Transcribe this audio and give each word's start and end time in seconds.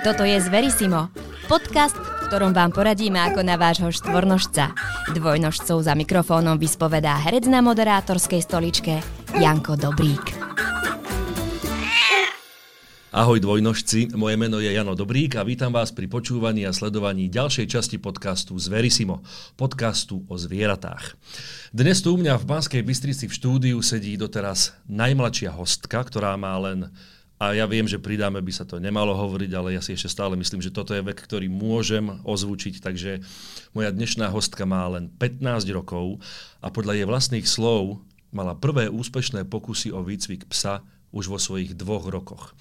Toto 0.00 0.24
je 0.24 0.40
Zverisimo, 0.40 1.12
podcast, 1.44 1.92
v 1.92 2.32
ktorom 2.32 2.56
vám 2.56 2.72
poradíme 2.72 3.20
ako 3.20 3.44
na 3.44 3.60
vášho 3.60 3.92
štvornožca. 3.92 4.72
Dvojnožcov 5.12 5.76
za 5.84 5.92
mikrofónom 5.92 6.56
vyspovedá 6.56 7.20
herec 7.20 7.44
na 7.44 7.60
moderátorskej 7.60 8.40
stoličke 8.40 9.04
Janko 9.36 9.76
Dobrík. 9.76 10.24
Ahoj 13.12 13.44
dvojnožci, 13.44 14.16
moje 14.16 14.40
meno 14.40 14.56
je 14.56 14.72
Jano 14.72 14.96
Dobrík 14.96 15.36
a 15.36 15.44
vítam 15.44 15.68
vás 15.68 15.92
pri 15.92 16.08
počúvaní 16.08 16.64
a 16.64 16.72
sledovaní 16.72 17.28
ďalšej 17.28 17.68
časti 17.68 18.00
podcastu 18.00 18.56
Zverisimo, 18.56 19.20
podcastu 19.60 20.24
o 20.32 20.40
zvieratách. 20.40 21.12
Dnes 21.76 22.00
tu 22.00 22.16
u 22.16 22.16
mňa 22.16 22.40
v 22.40 22.48
Banskej 22.48 22.80
Bystrici 22.80 23.28
v 23.28 23.36
štúdiu 23.36 23.76
sedí 23.84 24.16
doteraz 24.16 24.72
najmladšia 24.88 25.52
hostka, 25.52 26.00
ktorá 26.00 26.40
má 26.40 26.56
len 26.56 26.88
a 27.40 27.56
ja 27.56 27.64
viem, 27.64 27.88
že 27.88 27.96
pridáme 27.96 28.44
by 28.44 28.52
sa 28.52 28.68
to 28.68 28.76
nemalo 28.76 29.16
hovoriť, 29.16 29.50
ale 29.56 29.72
ja 29.72 29.80
si 29.80 29.96
ešte 29.96 30.12
stále 30.12 30.36
myslím, 30.36 30.60
že 30.60 30.68
toto 30.68 30.92
je 30.92 31.00
vek, 31.00 31.16
ktorý 31.24 31.48
môžem 31.48 32.20
ozvučiť, 32.20 32.84
takže 32.84 33.24
moja 33.72 33.88
dnešná 33.88 34.28
hostka 34.28 34.68
má 34.68 34.84
len 34.92 35.08
15 35.16 35.64
rokov 35.72 36.20
a 36.60 36.68
podľa 36.68 37.00
jej 37.00 37.06
vlastných 37.08 37.48
slov 37.48 38.04
mala 38.28 38.52
prvé 38.52 38.92
úspešné 38.92 39.48
pokusy 39.48 39.88
o 39.88 40.04
výcvik 40.04 40.52
psa 40.52 40.84
už 41.16 41.32
vo 41.32 41.40
svojich 41.40 41.74
dvoch 41.74 42.06
rokoch. 42.12 42.52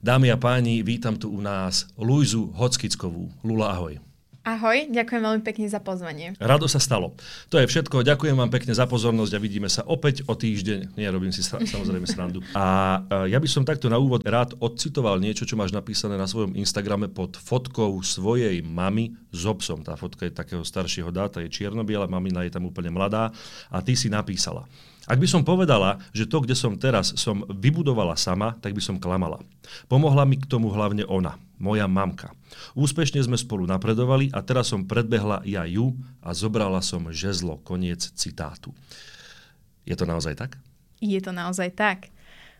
Dámy 0.00 0.30
a 0.30 0.38
páni, 0.38 0.86
vítam 0.86 1.18
tu 1.18 1.34
u 1.34 1.42
nás 1.42 1.90
Luizu 1.98 2.54
Hockickovú. 2.54 3.28
Lula, 3.42 3.74
ahoj. 3.74 4.07
Ahoj, 4.48 4.88
ďakujem 4.88 5.20
veľmi 5.20 5.42
pekne 5.44 5.68
za 5.68 5.76
pozvanie. 5.76 6.32
Rado 6.40 6.64
sa 6.64 6.80
stalo. 6.80 7.12
To 7.52 7.60
je 7.60 7.68
všetko. 7.68 8.00
Ďakujem 8.00 8.32
vám 8.32 8.48
pekne 8.48 8.72
za 8.72 8.88
pozornosť 8.88 9.36
a 9.36 9.42
vidíme 9.44 9.68
sa 9.68 9.84
opäť 9.84 10.24
o 10.24 10.32
týždeň. 10.32 10.96
Nie, 10.96 11.12
robím 11.12 11.36
si 11.36 11.44
samozrejme 11.44 12.08
srandu. 12.08 12.40
A 12.56 12.96
ja 13.28 13.36
by 13.36 13.44
som 13.44 13.68
takto 13.68 13.92
na 13.92 14.00
úvod 14.00 14.24
rád 14.24 14.56
odcitoval 14.56 15.20
niečo, 15.20 15.44
čo 15.44 15.52
máš 15.52 15.76
napísané 15.76 16.16
na 16.16 16.24
svojom 16.24 16.56
Instagrame 16.56 17.12
pod 17.12 17.36
fotkou 17.36 18.00
svojej 18.00 18.64
mamy 18.64 19.12
s 19.36 19.44
obsom. 19.44 19.84
Tá 19.84 20.00
fotka 20.00 20.24
je 20.24 20.32
takého 20.32 20.64
staršieho 20.64 21.12
dáta, 21.12 21.44
je 21.44 21.52
čierno-biela, 21.52 22.08
mamina 22.08 22.40
je 22.48 22.56
tam 22.56 22.64
úplne 22.64 22.88
mladá 22.88 23.28
a 23.68 23.84
ty 23.84 24.00
si 24.00 24.08
napísala. 24.08 24.64
Ak 25.08 25.16
by 25.16 25.24
som 25.24 25.40
povedala, 25.40 25.96
že 26.12 26.28
to, 26.28 26.44
kde 26.44 26.52
som 26.52 26.76
teraz, 26.76 27.16
som 27.16 27.40
vybudovala 27.48 28.12
sama, 28.12 28.52
tak 28.60 28.76
by 28.76 28.82
som 28.84 29.00
klamala. 29.00 29.40
Pomohla 29.88 30.28
mi 30.28 30.36
k 30.36 30.44
tomu 30.44 30.68
hlavne 30.68 31.08
ona, 31.08 31.40
moja 31.56 31.88
mamka. 31.88 32.36
Úspešne 32.76 33.24
sme 33.24 33.40
spolu 33.40 33.64
napredovali 33.64 34.28
a 34.36 34.44
teraz 34.44 34.68
som 34.68 34.84
predbehla 34.84 35.40
ja 35.48 35.64
ju 35.64 35.96
a 36.20 36.36
zobrala 36.36 36.84
som 36.84 37.08
žezlo. 37.08 37.56
Koniec 37.64 38.04
citátu. 38.20 38.76
Je 39.88 39.96
to 39.96 40.04
naozaj 40.04 40.36
tak? 40.36 40.60
Je 41.00 41.16
to 41.24 41.32
naozaj 41.32 41.72
tak. 41.72 42.12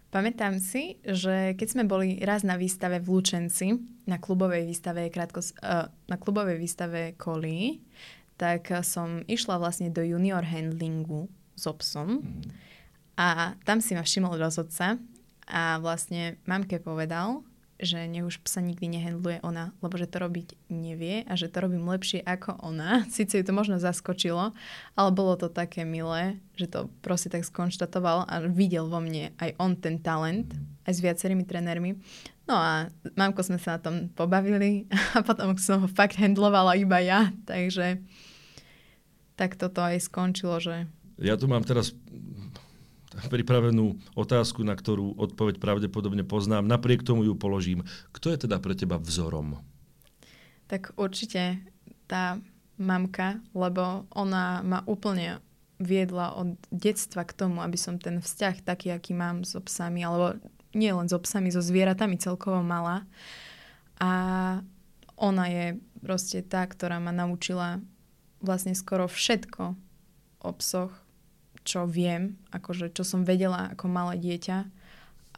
Pamätám 0.08 0.56
si, 0.56 0.96
že 1.04 1.52
keď 1.52 1.68
sme 1.68 1.84
boli 1.84 2.16
raz 2.24 2.48
na 2.48 2.56
výstave 2.56 2.96
v 2.96 3.12
Lučenci, 3.12 3.76
na 4.08 4.16
klubovej 4.16 4.64
výstave, 4.64 5.12
krátko, 5.12 5.44
uh, 5.60 5.92
na 6.08 6.16
klubovej 6.16 6.56
výstave 6.56 7.12
Kolí, 7.20 7.84
tak 8.40 8.72
som 8.88 9.20
išla 9.28 9.60
vlastne 9.60 9.92
do 9.92 10.00
junior 10.00 10.40
handlingu 10.48 11.28
s 11.58 11.66
obsom. 11.66 12.22
Mm. 12.22 12.54
A 13.18 13.58
tam 13.66 13.82
si 13.82 13.98
ma 13.98 14.06
všimol 14.06 14.38
rozhodca 14.38 14.94
a 15.50 15.82
vlastne 15.82 16.38
mamke 16.46 16.78
povedal, 16.78 17.42
že 17.78 18.10
nech 18.10 18.26
už 18.26 18.42
psa 18.42 18.58
nikdy 18.58 18.98
nehendluje 18.98 19.38
ona, 19.46 19.70
lebo 19.78 19.94
že 19.94 20.10
to 20.10 20.18
robiť 20.18 20.58
nevie 20.66 21.22
a 21.22 21.38
že 21.38 21.46
to 21.46 21.62
robím 21.62 21.86
lepšie 21.86 22.26
ako 22.26 22.58
ona. 22.58 23.02
Sice 23.14 23.38
ju 23.38 23.46
to 23.46 23.54
možno 23.54 23.78
zaskočilo, 23.78 24.50
ale 24.98 25.10
bolo 25.14 25.38
to 25.38 25.46
také 25.46 25.86
milé, 25.86 26.42
že 26.58 26.66
to 26.66 26.90
proste 27.00 27.30
tak 27.30 27.46
skonštatoval 27.46 28.26
a 28.26 28.34
videl 28.50 28.90
vo 28.90 28.98
mne 28.98 29.30
aj 29.38 29.54
on 29.62 29.78
ten 29.78 30.02
talent, 30.02 30.50
aj 30.90 30.98
s 30.98 31.02
viacerými 31.02 31.46
trenérmi. 31.46 32.02
No 32.50 32.58
a 32.58 32.90
mamko 33.14 33.46
sme 33.46 33.62
sa 33.62 33.78
na 33.78 33.80
tom 33.80 33.96
pobavili 34.10 34.90
a 35.16 35.22
potom 35.22 35.54
som 35.54 35.86
ho 35.86 35.88
fakt 35.88 36.18
handlovala 36.18 36.74
iba 36.74 36.98
ja, 36.98 37.30
takže 37.46 38.02
tak 39.38 39.54
toto 39.54 39.86
aj 39.86 40.02
skončilo, 40.02 40.58
že 40.58 40.90
ja 41.18 41.34
tu 41.34 41.50
mám 41.50 41.66
teraz 41.66 41.92
pripravenú 43.26 43.98
otázku, 44.14 44.62
na 44.62 44.78
ktorú 44.78 45.18
odpoveď 45.18 45.58
pravdepodobne 45.58 46.22
poznám. 46.22 46.70
Napriek 46.70 47.02
tomu 47.02 47.26
ju 47.26 47.34
položím. 47.34 47.82
Kto 48.14 48.30
je 48.30 48.46
teda 48.46 48.62
pre 48.62 48.78
teba 48.78 48.94
vzorom? 49.02 49.58
Tak 50.70 50.94
určite 50.94 51.58
tá 52.06 52.38
mamka, 52.78 53.42
lebo 53.52 54.06
ona 54.14 54.62
ma 54.62 54.86
úplne 54.86 55.42
viedla 55.82 56.34
od 56.38 56.54
detstva 56.70 57.26
k 57.26 57.34
tomu, 57.34 57.62
aby 57.62 57.74
som 57.74 57.98
ten 57.98 58.22
vzťah 58.22 58.62
taký, 58.62 58.94
aký 58.94 59.14
mám 59.14 59.42
so 59.42 59.58
psami, 59.58 60.06
alebo 60.06 60.38
nie 60.74 60.90
len 60.94 61.10
so 61.10 61.18
psami, 61.18 61.50
so 61.50 61.62
zvieratami 61.62 62.18
celkovo 62.18 62.62
mala. 62.62 63.06
A 63.98 64.10
ona 65.18 65.44
je 65.50 65.66
proste 65.98 66.46
tá, 66.46 66.62
ktorá 66.62 67.02
ma 67.02 67.10
naučila 67.10 67.82
vlastne 68.38 68.74
skoro 68.78 69.10
všetko 69.10 69.74
o 70.46 70.50
psoch, 70.62 70.94
čo 71.68 71.84
viem, 71.84 72.40
akože 72.48 72.96
čo 72.96 73.04
som 73.04 73.28
vedela 73.28 73.76
ako 73.76 73.92
malé 73.92 74.16
dieťa 74.16 74.58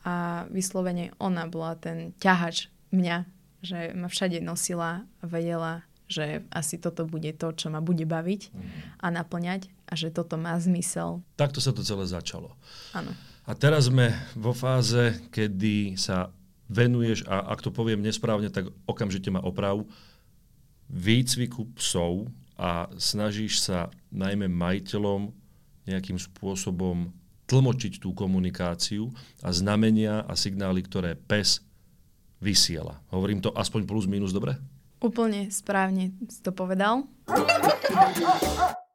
a 0.06 0.46
vyslovene 0.46 1.10
ona 1.18 1.50
bola 1.50 1.74
ten 1.74 2.14
ťahač 2.22 2.70
mňa, 2.94 3.26
že 3.66 3.90
ma 3.98 4.06
všade 4.06 4.38
nosila 4.38 5.02
a 5.18 5.24
vedela, 5.26 5.82
že 6.06 6.46
asi 6.54 6.78
toto 6.78 7.02
bude 7.02 7.34
to, 7.34 7.50
čo 7.50 7.66
ma 7.74 7.82
bude 7.82 8.06
baviť 8.06 8.54
a 9.02 9.10
naplňať 9.10 9.66
a 9.90 9.92
že 9.98 10.14
toto 10.14 10.38
má 10.38 10.54
zmysel. 10.62 11.26
Takto 11.34 11.58
sa 11.58 11.74
to 11.74 11.82
celé 11.82 12.06
začalo. 12.06 12.54
Áno. 12.94 13.10
A 13.44 13.52
teraz 13.58 13.90
sme 13.90 14.14
vo 14.38 14.54
fáze, 14.54 15.18
kedy 15.34 15.98
sa 15.98 16.30
venuješ, 16.70 17.26
a 17.26 17.50
ak 17.50 17.66
to 17.66 17.74
poviem 17.74 17.98
nesprávne, 17.98 18.46
tak 18.46 18.70
okamžite 18.86 19.26
ma 19.34 19.42
oprav, 19.42 19.82
výcviku 20.86 21.66
psov 21.74 22.30
a 22.54 22.86
snažíš 22.94 23.66
sa 23.66 23.90
najmä 24.14 24.46
majiteľom 24.46 25.39
nejakým 25.88 26.20
spôsobom 26.20 27.12
tlmočiť 27.50 27.98
tú 27.98 28.14
komunikáciu 28.14 29.10
a 29.42 29.50
znamenia 29.50 30.22
a 30.22 30.38
signály, 30.38 30.86
ktoré 30.86 31.18
pes 31.18 31.64
vysiela. 32.38 33.02
Hovorím 33.10 33.42
to 33.42 33.50
aspoň 33.52 33.84
plus 33.84 34.06
minus 34.06 34.30
dobre? 34.30 34.54
Úplne 35.00 35.48
správne 35.50 36.12
si 36.28 36.40
to 36.44 36.52
povedal. 36.52 37.08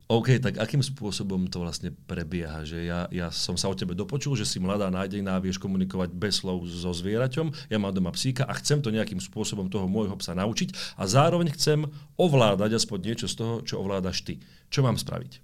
OK, 0.05 0.37
tak 0.37 0.61
akým 0.61 0.85
spôsobom 0.85 1.49
to 1.49 1.65
vlastne 1.65 1.89
prebieha? 1.89 2.61
Že 2.61 2.77
ja, 2.85 3.09
ja 3.09 3.33
som 3.33 3.57
sa 3.57 3.73
o 3.73 3.75
tebe 3.75 3.97
dopočul, 3.97 4.37
že 4.37 4.45
si 4.45 4.61
mladá, 4.61 4.93
nádená, 4.93 5.41
vieš 5.41 5.57
komunikovať 5.57 6.13
bez 6.13 6.45
slov 6.45 6.61
so 6.69 6.93
zvieraťom, 6.93 7.73
ja 7.73 7.77
mám 7.81 7.89
doma 7.89 8.13
psíka 8.13 8.45
a 8.45 8.53
chcem 8.61 8.85
to 8.85 8.93
nejakým 8.93 9.17
spôsobom 9.17 9.65
toho 9.65 9.89
môjho 9.89 10.13
psa 10.21 10.37
naučiť 10.37 11.01
a 11.01 11.09
zároveň 11.09 11.49
chcem 11.57 11.89
ovládať 12.21 12.77
aspoň 12.77 12.99
niečo 13.01 13.25
z 13.25 13.35
toho, 13.41 13.53
čo 13.65 13.81
ovládaš 13.81 14.21
ty. 14.21 14.37
Čo 14.69 14.85
mám 14.85 14.93
spraviť? 14.93 15.41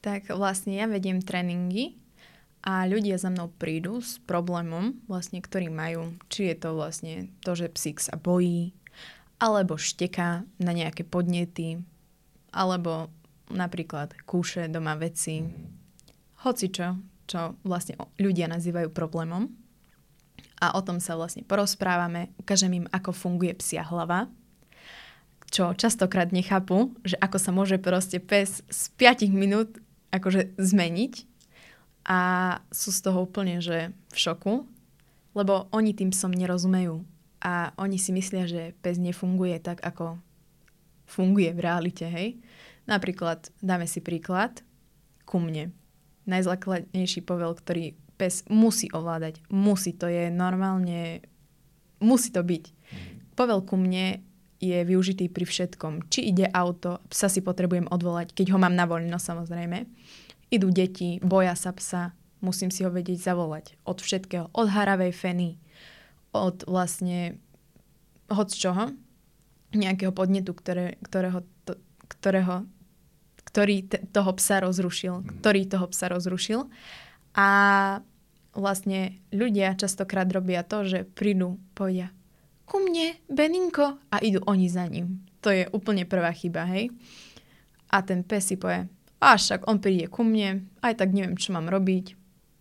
Tak 0.00 0.32
vlastne 0.32 0.76
ja 0.76 0.88
vediem 0.88 1.20
tréningy 1.20 2.00
a 2.60 2.84
ľudia 2.84 3.16
za 3.16 3.32
mnou 3.32 3.48
prídu 3.56 4.04
s 4.04 4.20
problémom, 4.24 4.96
vlastne, 5.08 5.40
ktorý 5.40 5.72
majú. 5.72 6.12
Či 6.28 6.52
je 6.52 6.56
to 6.56 6.68
vlastne 6.76 7.14
to, 7.40 7.56
že 7.56 7.72
psík 7.72 8.00
sa 8.00 8.20
bojí, 8.20 8.76
alebo 9.40 9.80
šteká 9.80 10.44
na 10.60 10.72
nejaké 10.76 11.04
podnety, 11.08 11.80
alebo 12.52 13.08
napríklad 13.48 14.12
kúše 14.28 14.68
doma 14.68 14.96
veci, 15.00 15.40
hocičo, 16.44 17.00
čo 17.24 17.56
vlastne 17.64 17.96
ľudia 18.20 18.48
nazývajú 18.52 18.92
problémom. 18.92 19.48
A 20.60 20.76
o 20.76 20.84
tom 20.84 21.00
sa 21.00 21.16
vlastne 21.16 21.40
porozprávame, 21.40 22.36
ukážem 22.36 22.84
im, 22.84 22.86
ako 22.92 23.16
funguje 23.16 23.56
psia 23.56 23.80
hlava, 23.80 24.28
čo 25.50 25.72
častokrát 25.72 26.30
nechápu, 26.30 26.94
že 27.02 27.16
ako 27.16 27.38
sa 27.40 27.50
môže 27.50 27.80
proste 27.80 28.20
pes 28.20 28.60
z 28.68 28.82
5 29.00 29.32
minút 29.32 29.80
akože 30.10 30.58
zmeniť 30.58 31.14
a 32.06 32.20
sú 32.70 32.90
z 32.90 33.00
toho 33.00 33.24
úplne, 33.26 33.62
že 33.62 33.94
v 34.10 34.16
šoku, 34.16 34.66
lebo 35.34 35.70
oni 35.70 35.94
tým 35.94 36.10
som 36.10 36.34
nerozumejú 36.34 37.06
a 37.40 37.72
oni 37.80 37.96
si 37.96 38.10
myslia, 38.12 38.44
že 38.50 38.76
pes 38.84 38.98
nefunguje 39.00 39.56
tak, 39.62 39.80
ako 39.80 40.20
funguje 41.08 41.50
v 41.50 41.60
realite, 41.64 42.06
hej. 42.06 42.38
Napríklad, 42.86 43.50
dáme 43.62 43.86
si 43.86 43.98
príklad, 43.98 44.62
ku 45.26 45.38
mne. 45.38 45.70
Najzákladnejší 46.26 47.22
povel, 47.22 47.54
ktorý 47.54 47.94
pes 48.18 48.44
musí 48.50 48.90
ovládať. 48.92 49.40
Musí, 49.48 49.96
to 49.96 50.06
je 50.10 50.28
normálne, 50.28 51.24
musí 52.02 52.30
to 52.30 52.42
byť. 52.44 52.64
Mhm. 52.66 53.10
Povel 53.34 53.60
ku 53.64 53.78
mne 53.80 54.20
je 54.60 54.78
využitý 54.84 55.32
pri 55.32 55.48
všetkom. 55.48 56.12
Či 56.12 56.30
ide 56.30 56.46
auto, 56.52 57.00
psa 57.08 57.32
si 57.32 57.40
potrebujem 57.40 57.88
odvolať, 57.88 58.36
keď 58.36 58.54
ho 58.54 58.58
mám 58.60 58.76
na 58.76 58.84
voľno 58.84 59.16
samozrejme. 59.16 59.88
Idú 60.52 60.68
deti, 60.68 61.16
boja 61.24 61.56
sa 61.56 61.72
psa, 61.72 62.12
musím 62.44 62.68
si 62.68 62.84
ho 62.84 62.92
vedieť 62.92 63.24
zavolať. 63.24 63.80
Od 63.88 63.98
všetkého, 64.04 64.52
od 64.52 64.68
haravej 64.68 65.16
feny, 65.16 65.56
od 66.36 66.68
vlastne 66.68 67.40
hoď 68.28 68.48
čoho, 68.52 68.84
nejakého 69.72 70.12
podnetu, 70.12 70.52
ktoré, 70.52 71.00
ktorého, 71.00 71.40
to, 71.64 71.80
ktorého, 72.10 72.68
ktorý 73.48 73.76
te, 73.86 73.98
toho 74.12 74.30
psa 74.36 74.60
rozrušil, 74.60 75.24
mhm. 75.24 75.40
ktorý 75.40 75.60
toho 75.66 75.86
psa 75.88 76.06
rozrušil. 76.12 76.68
A 77.32 77.48
vlastne 78.52 79.22
ľudia 79.30 79.78
častokrát 79.78 80.26
robia 80.26 80.66
to, 80.66 80.82
že 80.82 81.06
prídu, 81.06 81.62
povedia, 81.78 82.10
ku 82.70 82.78
mne, 82.78 83.18
Beninko. 83.26 83.98
A 84.14 84.22
idú 84.22 84.46
oni 84.46 84.70
za 84.70 84.86
ním. 84.86 85.26
To 85.42 85.50
je 85.50 85.66
úplne 85.74 86.06
prvá 86.06 86.30
chyba, 86.30 86.70
hej. 86.70 86.94
A 87.90 88.06
ten 88.06 88.22
pes 88.22 88.46
si 88.46 88.54
povie, 88.54 88.86
a 89.18 89.34
však 89.34 89.66
on 89.66 89.82
príde 89.82 90.06
ku 90.06 90.22
mne, 90.22 90.70
aj 90.80 91.02
tak 91.02 91.10
neviem, 91.10 91.34
čo 91.34 91.50
mám 91.50 91.66
robiť. 91.66 92.14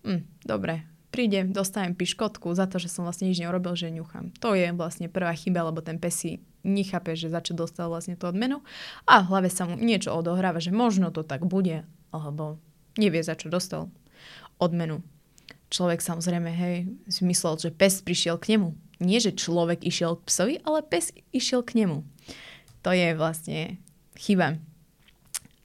Hm, 0.04 0.26
dobre, 0.44 0.90
príde, 1.14 1.46
dostanem 1.48 1.94
piškotku 1.94 2.52
za 2.52 2.66
to, 2.66 2.82
že 2.82 2.90
som 2.90 3.06
vlastne 3.06 3.30
nič 3.30 3.40
neurobil, 3.40 3.78
že 3.78 3.94
ňuchám. 3.94 4.36
To 4.42 4.58
je 4.58 4.74
vlastne 4.74 5.08
prvá 5.08 5.32
chyba, 5.38 5.64
lebo 5.64 5.80
ten 5.86 6.02
pes 6.02 6.20
si 6.20 6.42
nechápe, 6.66 7.16
že 7.16 7.32
za 7.32 7.40
čo 7.40 7.56
dostal 7.56 7.88
vlastne 7.88 8.20
tú 8.20 8.28
odmenu 8.28 8.60
a 9.08 9.24
v 9.24 9.30
hlave 9.32 9.48
sa 9.48 9.64
mu 9.64 9.80
niečo 9.80 10.12
odohráva, 10.12 10.60
že 10.60 10.76
možno 10.76 11.08
to 11.14 11.24
tak 11.24 11.48
bude, 11.48 11.88
alebo 12.12 12.60
nevie, 13.00 13.24
za 13.24 13.40
čo 13.40 13.48
dostal 13.48 13.88
odmenu. 14.60 15.00
Človek 15.72 16.04
samozrejme, 16.04 16.50
hej, 16.52 16.76
myslel, 17.24 17.56
že 17.62 17.70
pes 17.72 18.04
prišiel 18.04 18.36
k 18.36 18.58
nemu. 18.58 18.76
Nie, 19.00 19.24
že 19.24 19.32
človek 19.32 19.88
išiel 19.88 20.20
k 20.20 20.26
psovi, 20.28 20.56
ale 20.68 20.84
pes 20.84 21.16
išiel 21.32 21.64
k 21.64 21.84
nemu. 21.84 22.04
To 22.84 22.92
je 22.92 23.16
vlastne 23.16 23.80
chyba. 24.20 24.60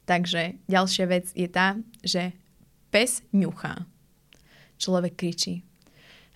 Takže 0.06 0.58
ďalšia 0.70 1.06
vec 1.10 1.26
je 1.34 1.48
tá, 1.50 1.74
že 2.06 2.30
pes 2.94 3.26
ňuchá. 3.34 3.82
Človek 4.78 5.18
kričí. 5.18 5.66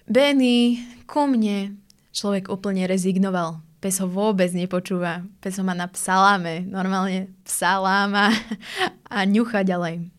Benny, 0.09 0.83
ku 1.07 1.31
mne. 1.31 1.79
Človek 2.11 2.51
úplne 2.51 2.89
rezignoval. 2.89 3.63
Pes 3.79 4.03
ho 4.03 4.11
vôbec 4.11 4.51
nepočúva. 4.51 5.23
Pes 5.39 5.61
ho 5.61 5.63
má 5.63 5.77
na 5.77 5.87
psaláme. 5.87 6.67
Normálne 6.67 7.31
psaláma 7.47 8.35
a 9.15 9.23
ňucha 9.23 9.63
ďalej. 9.63 10.11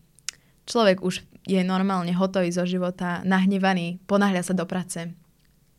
Človek 0.64 1.04
už 1.04 1.26
je 1.44 1.60
normálne 1.66 2.14
hotový 2.14 2.54
zo 2.54 2.62
života, 2.62 3.24
nahnevaný, 3.26 3.98
ponáhľa 4.06 4.46
sa 4.46 4.54
do 4.54 4.62
práce. 4.64 5.10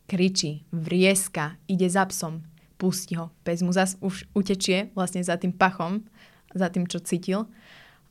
Kričí, 0.06 0.66
vrieska, 0.74 1.56
ide 1.70 1.88
za 1.88 2.04
psom, 2.10 2.42
pustí 2.76 3.14
ho. 3.14 3.30
Pes 3.46 3.62
mu 3.62 3.70
zas 3.70 3.96
už 4.02 4.26
utečie 4.34 4.90
vlastne 4.98 5.22
za 5.22 5.38
tým 5.38 5.54
pachom, 5.54 6.04
za 6.52 6.68
tým, 6.68 6.90
čo 6.90 7.00
cítil. 7.00 7.48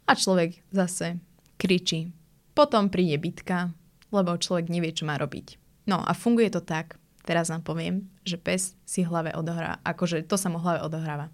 A 0.08 0.18
človek 0.18 0.64
zase 0.74 1.22
kričí. 1.60 2.10
Potom 2.56 2.90
príde 2.90 3.20
bitka, 3.22 3.72
lebo 4.10 4.40
človek 4.40 4.68
nevie, 4.72 4.92
čo 4.92 5.08
má 5.08 5.16
robiť. 5.16 5.60
No 5.88 6.02
a 6.02 6.12
funguje 6.16 6.52
to 6.52 6.64
tak, 6.64 6.98
teraz 7.24 7.54
vám 7.54 7.64
poviem, 7.64 7.96
že 8.26 8.40
pes 8.40 8.74
si 8.84 9.06
hlave 9.06 9.32
odohrá, 9.36 9.80
akože 9.86 10.26
to 10.26 10.36
sa 10.36 10.50
mu 10.50 10.58
hlave 10.60 10.82
odohráva. 10.84 11.30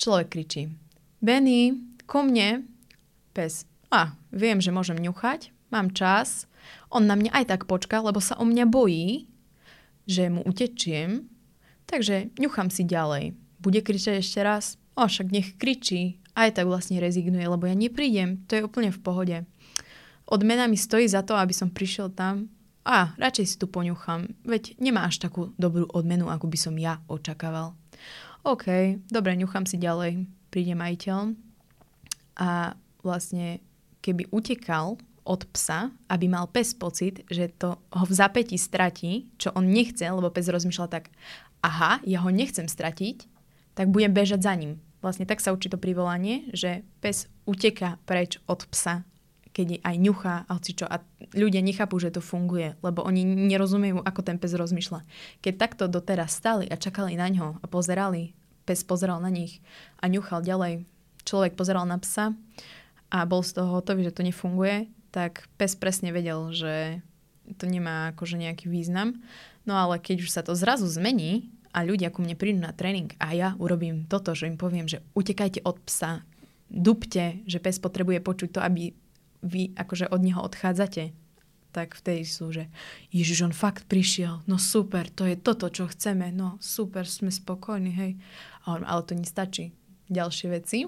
Človek 0.00 0.28
kričí. 0.32 0.74
Benny, 1.22 1.78
ku 2.04 2.26
mne. 2.26 2.66
Pes 3.34 3.64
a 3.94 4.18
viem, 4.34 4.58
že 4.58 4.74
môžem 4.74 4.98
ňuchať, 4.98 5.54
mám 5.70 5.94
čas, 5.94 6.50
on 6.90 7.06
na 7.06 7.14
mňa 7.14 7.30
aj 7.30 7.44
tak 7.46 7.62
počká, 7.70 8.02
lebo 8.02 8.18
sa 8.18 8.34
o 8.38 8.44
mňa 8.46 8.66
bojí, 8.66 9.30
že 10.04 10.28
mu 10.28 10.44
utečiem, 10.44 11.28
takže 11.88 12.32
ňuchám 12.36 12.68
si 12.68 12.84
ďalej. 12.84 13.36
Bude 13.60 13.80
kričať 13.80 14.20
ešte 14.20 14.40
raz? 14.44 14.76
O, 14.94 15.08
však 15.08 15.32
nech 15.32 15.56
kričí. 15.56 16.20
Aj 16.34 16.50
tak 16.50 16.66
vlastne 16.66 16.98
rezignuje, 16.98 17.46
lebo 17.46 17.64
ja 17.64 17.74
neprídem. 17.78 18.42
To 18.50 18.58
je 18.58 18.66
úplne 18.66 18.90
v 18.90 19.00
pohode. 19.00 19.36
Odmena 20.24 20.66
mi 20.66 20.76
stojí 20.76 21.06
za 21.08 21.22
to, 21.22 21.36
aby 21.36 21.52
som 21.52 21.70
prišiel 21.70 22.10
tam 22.12 22.48
a 22.84 23.16
radšej 23.16 23.46
si 23.48 23.56
tu 23.56 23.64
poňuchám, 23.64 24.44
veď 24.44 24.76
nemá 24.76 25.08
až 25.08 25.24
takú 25.24 25.56
dobrú 25.56 25.88
odmenu, 25.92 26.28
ako 26.28 26.48
by 26.48 26.58
som 26.60 26.74
ja 26.76 27.00
očakával. 27.08 27.72
OK, 28.44 29.00
dobre, 29.08 29.40
ňuchám 29.40 29.64
si 29.64 29.80
ďalej, 29.80 30.28
príde 30.52 30.76
majiteľ 30.76 31.32
a 32.36 32.76
vlastne 33.00 33.64
keby 34.04 34.28
utekal 34.28 35.00
od 35.24 35.48
psa, 35.56 35.88
aby 36.12 36.28
mal 36.28 36.44
pes 36.48 36.76
pocit, 36.76 37.24
že 37.32 37.48
to 37.56 37.80
ho 37.80 38.04
v 38.04 38.12
zapätí 38.12 38.60
stratí, 38.60 39.32
čo 39.40 39.50
on 39.56 39.72
nechce, 39.72 40.04
lebo 40.04 40.28
pes 40.28 40.48
rozmýšľa 40.52 40.88
tak, 40.92 41.08
aha, 41.64 42.04
ja 42.04 42.20
ho 42.20 42.28
nechcem 42.28 42.68
stratiť, 42.68 43.24
tak 43.72 43.88
budem 43.88 44.12
bežať 44.12 44.44
za 44.44 44.54
ním. 44.54 44.78
Vlastne 45.00 45.28
tak 45.28 45.40
sa 45.40 45.52
učí 45.52 45.68
to 45.68 45.80
privolanie, 45.80 46.48
že 46.52 46.84
pes 47.00 47.28
uteká 47.44 48.00
preč 48.08 48.40
od 48.48 48.64
psa, 48.68 49.04
keď 49.52 49.80
aj 49.84 49.96
ňuchá 50.00 50.34
a 50.48 50.54
čo. 50.60 50.84
A 50.88 51.00
ľudia 51.32 51.60
nechápu, 51.64 51.96
že 52.00 52.12
to 52.12 52.24
funguje, 52.24 52.76
lebo 52.80 53.04
oni 53.04 53.24
nerozumejú, 53.24 54.00
ako 54.04 54.20
ten 54.24 54.36
pes 54.36 54.52
rozmýšľa. 54.56 55.04
Keď 55.40 55.54
takto 55.56 55.84
doteraz 55.88 56.36
stali 56.36 56.68
a 56.68 56.76
čakali 56.76 57.16
na 57.16 57.28
ňo 57.32 57.60
a 57.60 57.66
pozerali, 57.68 58.36
pes 58.64 58.84
pozeral 58.84 59.20
na 59.20 59.28
nich 59.28 59.60
a 60.00 60.08
ňuchal 60.08 60.40
ďalej, 60.44 60.84
človek 61.24 61.56
pozeral 61.56 61.84
na 61.88 62.00
psa, 62.00 62.32
a 63.14 63.22
bol 63.30 63.46
z 63.46 63.54
toho 63.54 63.78
hotový, 63.78 64.02
že 64.02 64.16
to 64.16 64.26
nefunguje, 64.26 64.90
tak 65.14 65.46
pes 65.54 65.78
presne 65.78 66.10
vedel, 66.10 66.50
že 66.50 66.98
to 67.54 67.70
nemá 67.70 68.10
akože 68.10 68.34
nejaký 68.34 68.66
význam. 68.66 69.22
No 69.62 69.78
ale 69.78 70.02
keď 70.02 70.26
už 70.26 70.30
sa 70.34 70.42
to 70.42 70.58
zrazu 70.58 70.90
zmení 70.90 71.54
a 71.70 71.86
ľudia 71.86 72.10
ku 72.10 72.18
mne 72.18 72.34
prídu 72.34 72.58
na 72.58 72.74
tréning 72.74 73.14
a 73.22 73.30
ja 73.30 73.54
urobím 73.62 74.10
toto, 74.10 74.34
že 74.34 74.50
im 74.50 74.58
poviem, 74.58 74.90
že 74.90 75.06
utekajte 75.14 75.62
od 75.62 75.78
psa, 75.86 76.26
dupte, 76.66 77.46
že 77.46 77.62
pes 77.62 77.78
potrebuje 77.78 78.18
počuť 78.18 78.58
to, 78.58 78.60
aby 78.60 78.90
vy 79.46 79.70
akože 79.78 80.10
od 80.10 80.20
neho 80.24 80.42
odchádzate, 80.42 81.14
tak 81.74 81.98
vtedy 81.98 82.22
sú, 82.22 82.54
že 82.54 82.70
Ježiš, 83.10 83.50
on 83.50 83.54
fakt 83.54 83.90
prišiel, 83.90 84.46
no 84.46 84.62
super, 84.62 85.10
to 85.10 85.26
je 85.26 85.34
toto, 85.34 85.66
čo 85.70 85.90
chceme, 85.90 86.30
no 86.30 86.58
super, 86.62 87.02
sme 87.02 87.34
spokojní, 87.34 87.90
hej. 87.90 88.12
Ale 88.64 89.02
to 89.02 89.18
nestačí. 89.18 89.74
Ďalšie 90.06 90.48
veci. 90.54 90.86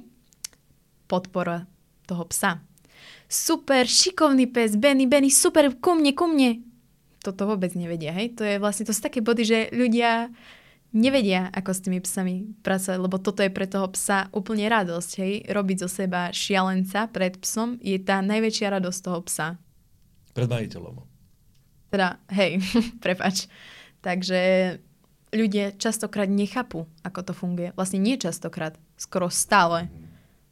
Podpora 1.10 1.66
toho 2.06 2.24
psa. 2.30 2.62
Super, 3.26 3.90
šikovný 3.90 4.46
pes, 4.46 4.78
Benny, 4.78 5.10
Benny, 5.10 5.34
super, 5.34 5.66
ku 5.82 5.98
mne, 5.98 6.14
ku 6.14 6.30
mne. 6.30 6.62
Toto 7.18 7.50
vôbec 7.50 7.74
nevedia, 7.74 8.14
hej? 8.14 8.38
To 8.38 8.46
je 8.46 8.62
vlastne, 8.62 8.86
to 8.86 8.94
sú 8.94 9.02
také 9.02 9.18
body, 9.18 9.42
že 9.42 9.58
ľudia 9.74 10.30
nevedia, 10.94 11.50
ako 11.50 11.70
s 11.74 11.82
tými 11.82 11.98
psami 11.98 12.46
pracovať, 12.62 12.98
lebo 13.02 13.18
toto 13.18 13.42
je 13.42 13.50
pre 13.50 13.66
toho 13.66 13.90
psa 13.90 14.30
úplne 14.30 14.70
radosť, 14.70 15.10
hej? 15.18 15.32
Robiť 15.50 15.76
zo 15.82 15.88
seba 15.90 16.30
šialenca 16.30 17.10
pred 17.10 17.34
psom 17.42 17.82
je 17.82 17.98
tá 17.98 18.22
najväčšia 18.22 18.78
radosť 18.78 18.98
toho 19.02 19.20
psa. 19.26 19.58
Pred 20.30 20.46
majiteľom. 20.46 21.02
Teda, 21.90 22.22
hej, 22.30 22.62
prepač. 23.04 23.50
Takže 24.06 24.38
ľudia 25.34 25.74
častokrát 25.74 26.30
nechápu, 26.30 26.86
ako 27.02 27.20
to 27.26 27.32
funguje. 27.34 27.74
Vlastne 27.74 27.98
nie 27.98 28.14
častokrát, 28.14 28.78
skoro 28.94 29.26
stále. 29.34 29.90
Mm 29.90 30.05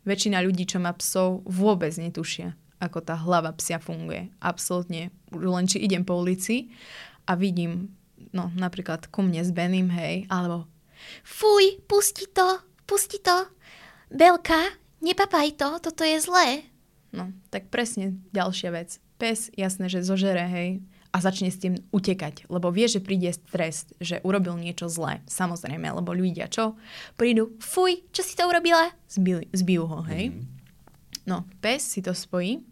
väčšina 0.05 0.41
ľudí, 0.45 0.69
čo 0.69 0.81
má 0.81 0.93
psov, 0.97 1.45
vôbec 1.49 1.93
netušia, 1.97 2.57
ako 2.81 3.01
tá 3.01 3.17
hlava 3.17 3.53
psia 3.57 3.81
funguje. 3.81 4.31
Absolútne. 4.41 5.13
Len 5.33 5.65
či 5.69 5.81
idem 5.81 6.05
po 6.05 6.21
ulici 6.21 6.73
a 7.25 7.37
vidím, 7.37 7.93
no 8.33 8.53
napríklad 8.55 9.09
ku 9.09 9.25
mne 9.25 9.43
s 9.45 9.51
Benim, 9.51 9.89
hej, 9.93 10.29
alebo 10.29 10.69
fuj, 11.25 11.81
pusti 11.89 12.29
to, 12.31 12.61
pusti 12.89 13.21
to, 13.21 13.49
Belka, 14.15 14.77
nepapaj 15.03 15.59
to, 15.59 15.69
toto 15.83 16.07
je 16.07 16.23
zlé. 16.23 16.69
No, 17.11 17.35
tak 17.51 17.71
presne 17.71 18.21
ďalšia 18.31 18.71
vec. 18.71 18.99
Pes, 19.19 19.51
jasné, 19.55 19.87
že 19.91 20.07
zožere, 20.07 20.47
hej, 20.47 20.83
a 21.15 21.23
začne 21.23 21.47
s 21.47 21.63
tým 21.63 21.79
utekať, 21.95 22.51
lebo 22.51 22.75
vie, 22.75 22.91
že 22.91 22.99
príde 22.99 23.31
stres, 23.31 23.87
že 24.03 24.19
urobil 24.27 24.59
niečo 24.59 24.91
zlé. 24.91 25.23
Samozrejme, 25.31 25.87
lebo 25.87 26.11
ľudia 26.11 26.51
čo? 26.51 26.75
Prídu, 27.15 27.55
fuj, 27.63 28.03
čo 28.11 28.27
si 28.27 28.35
to 28.35 28.51
urobila? 28.51 28.91
Zbijú, 29.07 29.47
zbijú 29.55 29.87
ho, 29.87 30.03
hej? 30.11 30.35
Mm-hmm. 30.35 31.27
No, 31.31 31.47
pes 31.63 31.87
si 31.87 32.03
to 32.03 32.11
spojí 32.11 32.67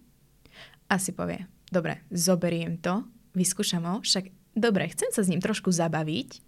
a 0.90 0.98
si 0.98 1.14
povie, 1.14 1.46
dobre, 1.70 2.02
zoberiem 2.10 2.82
to, 2.82 3.06
vyskúšam 3.38 3.86
ho, 3.86 4.02
však 4.02 4.34
dobre, 4.58 4.90
chcem 4.90 5.14
sa 5.14 5.22
s 5.22 5.30
ním 5.30 5.40
trošku 5.40 5.70
zabaviť, 5.70 6.42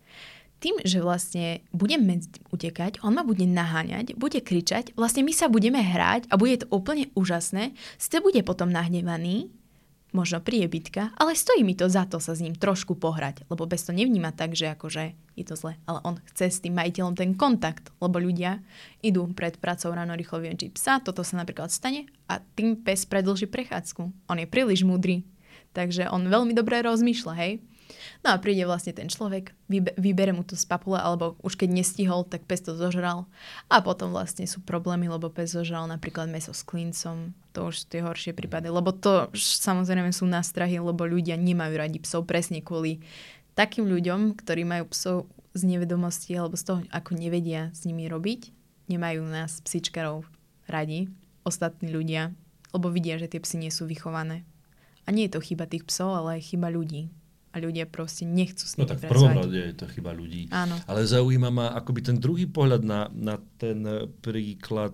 tým, 0.58 0.80
že 0.80 1.04
vlastne 1.04 1.60
budem 1.76 2.00
medzi 2.00 2.32
tým 2.32 2.44
utekať, 2.48 3.04
on 3.04 3.16
ma 3.16 3.22
bude 3.22 3.44
naháňať, 3.44 4.16
bude 4.16 4.40
kričať, 4.40 4.96
vlastne 4.96 5.20
my 5.20 5.32
sa 5.32 5.52
budeme 5.52 5.76
hrať 5.76 6.26
a 6.32 6.40
bude 6.40 6.64
to 6.64 6.66
úplne 6.72 7.12
úžasné, 7.12 7.76
ste 8.00 8.18
bude 8.24 8.40
potom 8.42 8.72
nahnevaný, 8.72 9.52
možno 10.14 10.38
príde 10.38 10.70
bitka, 10.70 11.10
ale 11.18 11.34
stojí 11.34 11.66
mi 11.66 11.74
to 11.74 11.90
za 11.90 12.06
to 12.06 12.22
sa 12.22 12.38
s 12.38 12.40
ním 12.40 12.54
trošku 12.54 12.94
pohrať, 12.94 13.42
lebo 13.50 13.66
bez 13.66 13.82
to 13.82 13.90
nevníma 13.90 14.30
tak, 14.30 14.54
že 14.54 14.70
akože 14.70 15.18
je 15.34 15.44
to 15.44 15.58
zle, 15.58 15.74
ale 15.90 15.98
on 16.06 16.22
chce 16.30 16.46
s 16.48 16.62
tým 16.62 16.78
majiteľom 16.78 17.18
ten 17.18 17.34
kontakt, 17.34 17.90
lebo 17.98 18.22
ľudia 18.22 18.62
idú 19.02 19.26
pred 19.34 19.58
pracou 19.58 19.90
ráno 19.90 20.14
rýchlo 20.14 20.38
vyvenčiť 20.38 20.70
psa, 20.70 21.02
toto 21.02 21.26
sa 21.26 21.42
napríklad 21.42 21.74
stane 21.74 22.06
a 22.30 22.38
tým 22.38 22.78
pes 22.78 23.02
predlží 23.10 23.50
prechádzku. 23.50 24.30
On 24.30 24.38
je 24.38 24.46
príliš 24.46 24.86
múdry, 24.86 25.26
takže 25.74 26.06
on 26.08 26.30
veľmi 26.30 26.54
dobre 26.54 26.78
rozmýšľa, 26.86 27.34
hej. 27.42 27.58
No 28.24 28.32
a 28.32 28.40
príde 28.40 28.64
vlastne 28.64 28.96
ten 28.96 29.12
človek, 29.12 29.52
vybere 30.00 30.32
mu 30.32 30.48
to 30.48 30.56
z 30.56 30.64
papule, 30.64 30.96
alebo 30.96 31.36
už 31.44 31.60
keď 31.60 31.76
nestihol, 31.76 32.24
tak 32.24 32.48
pes 32.48 32.64
to 32.64 32.72
zožral. 32.72 33.28
A 33.68 33.84
potom 33.84 34.16
vlastne 34.16 34.48
sú 34.48 34.64
problémy, 34.64 35.12
lebo 35.12 35.28
pes 35.28 35.52
zožral 35.52 35.84
napríklad 35.84 36.32
meso 36.32 36.56
s 36.56 36.64
klincom. 36.64 37.36
To 37.52 37.68
už 37.68 37.84
sú 37.84 37.86
tie 37.92 38.00
horšie 38.00 38.32
prípady, 38.32 38.72
lebo 38.72 38.96
to 38.96 39.28
samozrejme 39.36 40.08
sú 40.08 40.24
nástrahy, 40.24 40.80
lebo 40.80 41.04
ľudia 41.04 41.36
nemajú 41.36 41.76
radi 41.76 42.00
psov 42.00 42.24
presne 42.24 42.64
kvôli 42.64 43.04
takým 43.52 43.84
ľuďom, 43.84 44.40
ktorí 44.40 44.64
majú 44.64 44.88
psov 44.88 45.28
z 45.52 45.62
nevedomosti 45.68 46.32
alebo 46.32 46.56
z 46.56 46.64
toho, 46.64 46.80
ako 46.96 47.20
nevedia 47.20 47.76
s 47.76 47.84
nimi 47.84 48.08
robiť. 48.08 48.56
Nemajú 48.88 49.20
nás 49.20 49.60
psičkarov 49.60 50.24
radi, 50.64 51.12
ostatní 51.44 51.92
ľudia, 51.92 52.32
lebo 52.72 52.88
vidia, 52.88 53.20
že 53.20 53.28
tie 53.28 53.44
psy 53.44 53.60
nie 53.60 53.68
sú 53.68 53.84
vychované. 53.84 54.48
A 55.04 55.12
nie 55.12 55.28
je 55.28 55.36
to 55.36 55.44
chyba 55.44 55.68
tých 55.68 55.84
psov, 55.84 56.16
ale 56.16 56.40
aj 56.40 56.56
chyba 56.56 56.72
ľudí 56.72 57.12
a 57.54 57.62
ľudia 57.62 57.86
proste 57.86 58.26
nechcú 58.26 58.66
s 58.66 58.74
No 58.74 58.82
nimi 58.82 58.90
tak 58.90 59.06
v 59.06 59.14
prvom 59.14 59.30
pracovať. 59.30 59.46
rade 59.46 59.60
je 59.62 59.76
to 59.78 59.86
chyba 59.94 60.10
ľudí. 60.10 60.50
Áno. 60.50 60.74
Ale 60.90 61.06
zaujíma 61.06 61.48
ma 61.54 61.66
akoby 61.78 62.02
ten 62.02 62.18
druhý 62.18 62.50
pohľad 62.50 62.82
na, 62.82 63.06
na 63.14 63.38
ten 63.56 63.78
eh, 63.86 64.10
príklad 64.18 64.90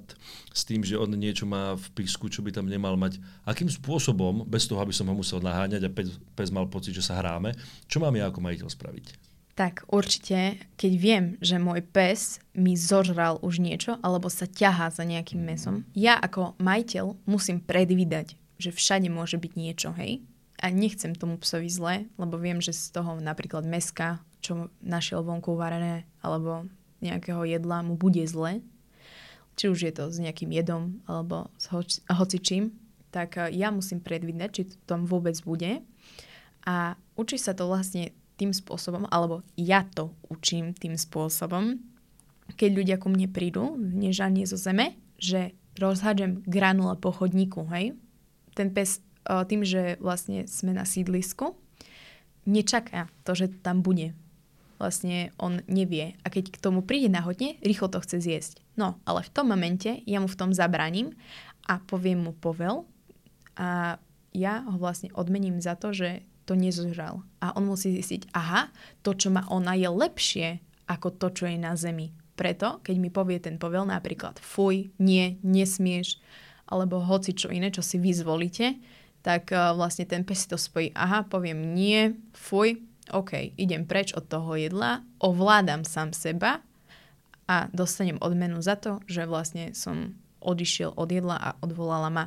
s 0.52 0.68
tým, 0.68 0.84
že 0.84 1.00
on 1.00 1.08
niečo 1.16 1.48
má 1.48 1.72
v 1.72 1.86
písku, 1.96 2.28
čo 2.28 2.44
by 2.44 2.52
tam 2.52 2.68
nemal 2.68 3.00
mať. 3.00 3.16
Akým 3.48 3.72
spôsobom, 3.72 4.44
bez 4.44 4.68
toho, 4.68 4.84
aby 4.84 4.92
som 4.92 5.08
ho 5.08 5.16
musel 5.16 5.40
naháňať 5.40 5.88
a 5.88 5.90
pes, 5.90 6.20
pes 6.36 6.52
mal 6.52 6.68
pocit, 6.68 6.92
že 6.92 7.00
sa 7.00 7.16
hráme, 7.16 7.56
čo 7.88 7.96
mám 7.96 8.12
ja 8.12 8.28
ako 8.28 8.44
majiteľ 8.44 8.68
spraviť? 8.68 9.06
Tak 9.50 9.92
určite, 9.92 10.56
keď 10.76 10.92
viem, 10.96 11.24
že 11.44 11.60
môj 11.60 11.84
pes 11.84 12.40
mi 12.56 12.76
zožral 12.76 13.36
už 13.44 13.60
niečo 13.60 14.00
alebo 14.00 14.28
sa 14.32 14.48
ťahá 14.48 14.88
za 14.88 15.04
nejakým 15.04 15.40
mesom, 15.40 15.84
ja 15.92 16.16
ako 16.16 16.56
majiteľ 16.56 17.28
musím 17.28 17.60
predvídať, 17.60 18.40
že 18.56 18.72
všade 18.72 19.08
môže 19.08 19.36
byť 19.36 19.52
niečo, 19.56 19.92
hej? 19.96 20.20
A 20.60 20.68
nechcem 20.68 21.16
tomu 21.16 21.40
psovi 21.40 21.72
zle, 21.72 22.04
lebo 22.20 22.36
viem, 22.36 22.60
že 22.60 22.76
z 22.76 22.92
toho 22.92 23.16
napríklad 23.16 23.64
meska, 23.64 24.20
čo 24.44 24.68
našiel 24.84 25.24
vonku 25.24 25.56
varené, 25.56 26.04
alebo 26.20 26.68
nejakého 27.00 27.48
jedla 27.48 27.80
mu 27.80 27.96
bude 27.96 28.20
zle, 28.28 28.60
či 29.56 29.72
už 29.72 29.88
je 29.88 29.92
to 29.92 30.12
s 30.12 30.20
nejakým 30.20 30.52
jedom 30.52 31.00
alebo 31.08 31.48
s 31.56 31.68
hoč- 31.72 32.04
hocičím, 32.08 32.76
tak 33.12 33.36
eh, 33.36 33.52
ja 33.52 33.68
musím 33.74 34.00
predvídať, 34.00 34.50
či 34.52 34.62
to 34.68 34.76
tam 34.86 35.04
vôbec 35.04 35.36
bude. 35.44 35.84
A 36.64 36.96
učí 37.16 37.40
sa 37.40 37.56
to 37.56 37.68
vlastne 37.68 38.12
tým 38.36 38.56
spôsobom, 38.56 39.04
alebo 39.12 39.44
ja 39.56 39.84
to 39.84 40.16
učím 40.32 40.72
tým 40.72 40.96
spôsobom, 40.96 41.76
keď 42.56 42.70
ľudia 42.72 42.96
ku 42.96 43.12
mne 43.12 43.28
prídu 43.28 43.76
nežanie 43.76 44.48
zo 44.48 44.56
zeme, 44.56 44.96
že 45.20 45.52
rozhádžem 45.76 46.44
granule 46.48 46.96
po 46.96 47.12
chodníku, 47.12 47.68
hej. 47.72 47.96
Ten 48.56 48.72
pes 48.72 49.04
tým, 49.46 49.62
že 49.62 50.00
vlastne 50.02 50.50
sme 50.50 50.74
na 50.74 50.82
sídlisku, 50.82 51.54
nečaká 52.48 53.06
to, 53.22 53.38
že 53.38 53.52
tam 53.62 53.84
bude. 53.84 54.16
Vlastne 54.80 55.30
on 55.36 55.60
nevie. 55.68 56.16
A 56.24 56.32
keď 56.32 56.56
k 56.56 56.62
tomu 56.62 56.80
príde 56.80 57.12
náhodne, 57.12 57.60
rýchlo 57.60 57.92
to 57.92 58.00
chce 58.00 58.24
zjesť. 58.24 58.64
No, 58.80 58.96
ale 59.04 59.20
v 59.20 59.32
tom 59.32 59.52
momente 59.52 60.00
ja 60.08 60.18
mu 60.18 60.28
v 60.28 60.38
tom 60.40 60.56
zabraním 60.56 61.12
a 61.68 61.78
poviem 61.84 62.24
mu 62.24 62.32
povel 62.32 62.88
a 63.60 64.00
ja 64.32 64.64
ho 64.64 64.78
vlastne 64.80 65.12
odmením 65.12 65.60
za 65.60 65.76
to, 65.76 65.92
že 65.92 66.24
to 66.48 66.56
nezožral. 66.56 67.22
A 67.44 67.52
on 67.54 67.68
musí 67.68 67.92
zistiť, 67.92 68.32
aha, 68.32 68.72
to, 69.04 69.12
čo 69.12 69.28
má 69.28 69.44
ona, 69.52 69.76
je 69.76 69.86
lepšie 69.86 70.48
ako 70.88 71.14
to, 71.14 71.30
čo 71.30 71.44
je 71.46 71.58
na 71.60 71.76
zemi. 71.76 72.10
Preto, 72.34 72.80
keď 72.80 72.96
mi 72.96 73.12
povie 73.12 73.36
ten 73.36 73.60
povel 73.60 73.84
napríklad 73.84 74.40
fuj, 74.40 74.88
nie, 74.96 75.36
nesmieš, 75.44 76.16
alebo 76.66 77.02
hoci 77.04 77.36
čo 77.36 77.52
iné, 77.52 77.68
čo 77.68 77.84
si 77.84 78.00
vy 78.00 78.16
zvolíte, 78.16 78.80
tak 79.20 79.52
uh, 79.52 79.76
vlastne 79.76 80.08
ten 80.08 80.24
pes 80.24 80.44
si 80.44 80.48
to 80.48 80.56
spojí, 80.56 80.92
aha, 80.96 81.28
poviem 81.28 81.76
nie, 81.76 82.16
fuj, 82.32 82.80
OK, 83.10 83.58
idem 83.58 83.84
preč 83.84 84.14
od 84.14 84.30
toho 84.30 84.54
jedla, 84.54 85.02
ovládam 85.18 85.82
sám 85.82 86.14
seba 86.14 86.62
a 87.50 87.66
dostanem 87.74 88.22
odmenu 88.22 88.62
za 88.62 88.78
to, 88.78 89.02
že 89.10 89.26
vlastne 89.26 89.74
som 89.74 90.14
odišiel 90.38 90.94
od 90.94 91.08
jedla 91.10 91.36
a 91.36 91.48
odvolala 91.60 92.08
ma. 92.08 92.24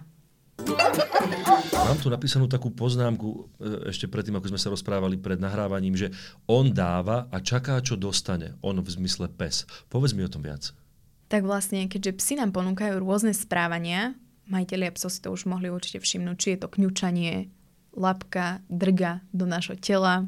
Mám 1.73 1.97
tu 1.97 2.13
napísanú 2.13 2.45
takú 2.45 2.69
poznámku 2.69 3.27
e, 3.57 3.89
ešte 3.89 4.05
predtým, 4.05 4.37
ako 4.37 4.53
sme 4.53 4.61
sa 4.61 4.69
rozprávali 4.69 5.17
pred 5.17 5.41
nahrávaním, 5.41 5.97
že 5.97 6.07
on 6.45 6.69
dáva 6.69 7.25
a 7.33 7.41
čaká, 7.41 7.81
čo 7.81 7.97
dostane. 7.97 8.53
On 8.61 8.77
v 8.77 8.85
zmysle 8.85 9.33
pes. 9.33 9.65
Povedz 9.89 10.13
mi 10.13 10.21
o 10.21 10.29
tom 10.29 10.45
viac. 10.45 10.69
Tak 11.33 11.41
vlastne, 11.41 11.89
keďže 11.89 12.21
psi 12.21 12.33
nám 12.37 12.53
ponúkajú 12.53 13.01
rôzne 13.01 13.33
správania, 13.33 14.13
majiteľia 14.47 14.91
psov 14.95 15.09
si 15.11 15.19
to 15.23 15.29
už 15.31 15.47
mohli 15.47 15.71
určite 15.71 16.03
všimnúť, 16.03 16.37
či 16.39 16.47
je 16.55 16.59
to 16.59 16.67
kňučanie, 16.67 17.49
lapka, 17.93 18.65
drga 18.67 19.21
do 19.31 19.45
našho 19.45 19.77
tela 19.77 20.25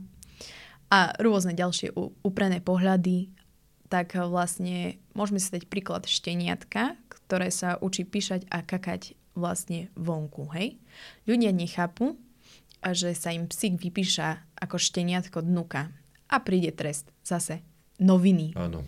a 0.93 0.99
rôzne 1.17 1.57
ďalšie 1.57 1.97
úprené 2.21 2.61
pohľady, 2.61 3.33
tak 3.89 4.17
vlastne 4.17 5.01
môžeme 5.17 5.41
si 5.41 5.49
dať 5.49 5.65
príklad 5.65 6.05
šteniatka, 6.05 6.97
ktoré 7.09 7.49
sa 7.49 7.77
učí 7.81 8.05
píšať 8.05 8.45
a 8.53 8.61
kakať 8.61 9.17
vlastne 9.33 9.89
vonku, 9.97 10.47
hej? 10.55 10.77
Ľudia 11.27 11.51
nechápu, 11.51 12.15
že 12.93 13.17
sa 13.17 13.33
im 13.33 13.49
psík 13.49 13.81
vypíša 13.81 14.45
ako 14.61 14.77
šteniatko 14.77 15.41
dnuka 15.41 15.89
a 16.29 16.35
príde 16.41 16.71
trest. 16.71 17.09
Zase 17.25 17.65
noviny, 17.97 18.53
Áno. 18.55 18.85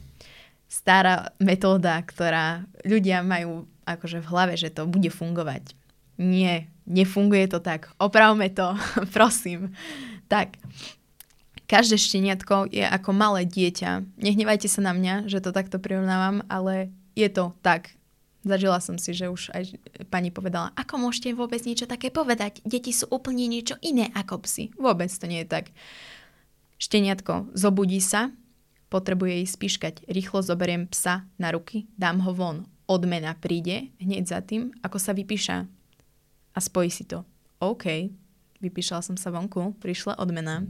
stará 0.70 1.34
metóda, 1.42 1.98
ktorá 2.04 2.68
ľudia 2.86 3.26
majú 3.26 3.66
akože 3.88 4.20
v 4.20 4.30
hlave, 4.30 4.54
že 4.60 4.68
to 4.68 4.84
bude 4.84 5.08
fungovať. 5.08 5.72
Nie, 6.18 6.68
nefunguje 6.90 7.48
to 7.48 7.64
tak. 7.64 7.94
Opravme 8.02 8.52
to, 8.52 8.76
prosím. 9.16 9.72
Tak, 10.28 10.60
každé 11.68 12.00
šteniatko 12.00 12.72
je 12.72 12.84
ako 12.84 13.12
malé 13.12 13.44
dieťa. 13.44 14.20
Nehnevajte 14.20 14.68
sa 14.68 14.82
na 14.84 14.92
mňa, 14.96 15.32
že 15.32 15.44
to 15.44 15.56
takto 15.56 15.78
prirovnávam, 15.78 16.44
ale 16.48 16.92
je 17.14 17.28
to 17.28 17.54
tak. 17.60 17.94
Zažila 18.48 18.80
som 18.80 18.96
si, 18.96 19.12
že 19.12 19.28
už 19.28 19.52
aj 19.52 19.76
pani 20.08 20.32
povedala, 20.32 20.72
ako 20.80 21.04
môžete 21.04 21.36
vôbec 21.36 21.60
niečo 21.68 21.84
také 21.84 22.08
povedať? 22.08 22.64
Deti 22.64 22.96
sú 22.96 23.12
úplne 23.12 23.44
niečo 23.52 23.76
iné 23.84 24.08
ako 24.16 24.48
psi. 24.48 24.72
Vôbec 24.80 25.12
to 25.12 25.28
nie 25.28 25.44
je 25.44 25.52
tak. 25.52 25.76
Šteniatko 26.80 27.52
zobudí 27.52 28.00
sa, 28.00 28.32
potrebuje 28.88 29.44
ísť 29.44 29.54
spíškať. 29.54 29.96
Rýchlo 30.08 30.40
zoberiem 30.40 30.88
psa 30.88 31.28
na 31.36 31.52
ruky, 31.52 31.92
dám 32.00 32.24
ho 32.24 32.32
von. 32.32 32.64
Odmena 32.88 33.36
príde 33.36 33.92
hneď 34.00 34.24
za 34.28 34.40
tým, 34.40 34.72
ako 34.80 34.98
sa 34.98 35.12
vypíša. 35.12 35.68
A 36.56 36.60
spojí 36.64 36.88
si 36.88 37.04
to. 37.04 37.28
OK, 37.60 38.10
vypíšala 38.64 39.04
som 39.04 39.20
sa 39.20 39.30
vonku, 39.30 39.76
prišla 39.84 40.18
odmena. 40.18 40.64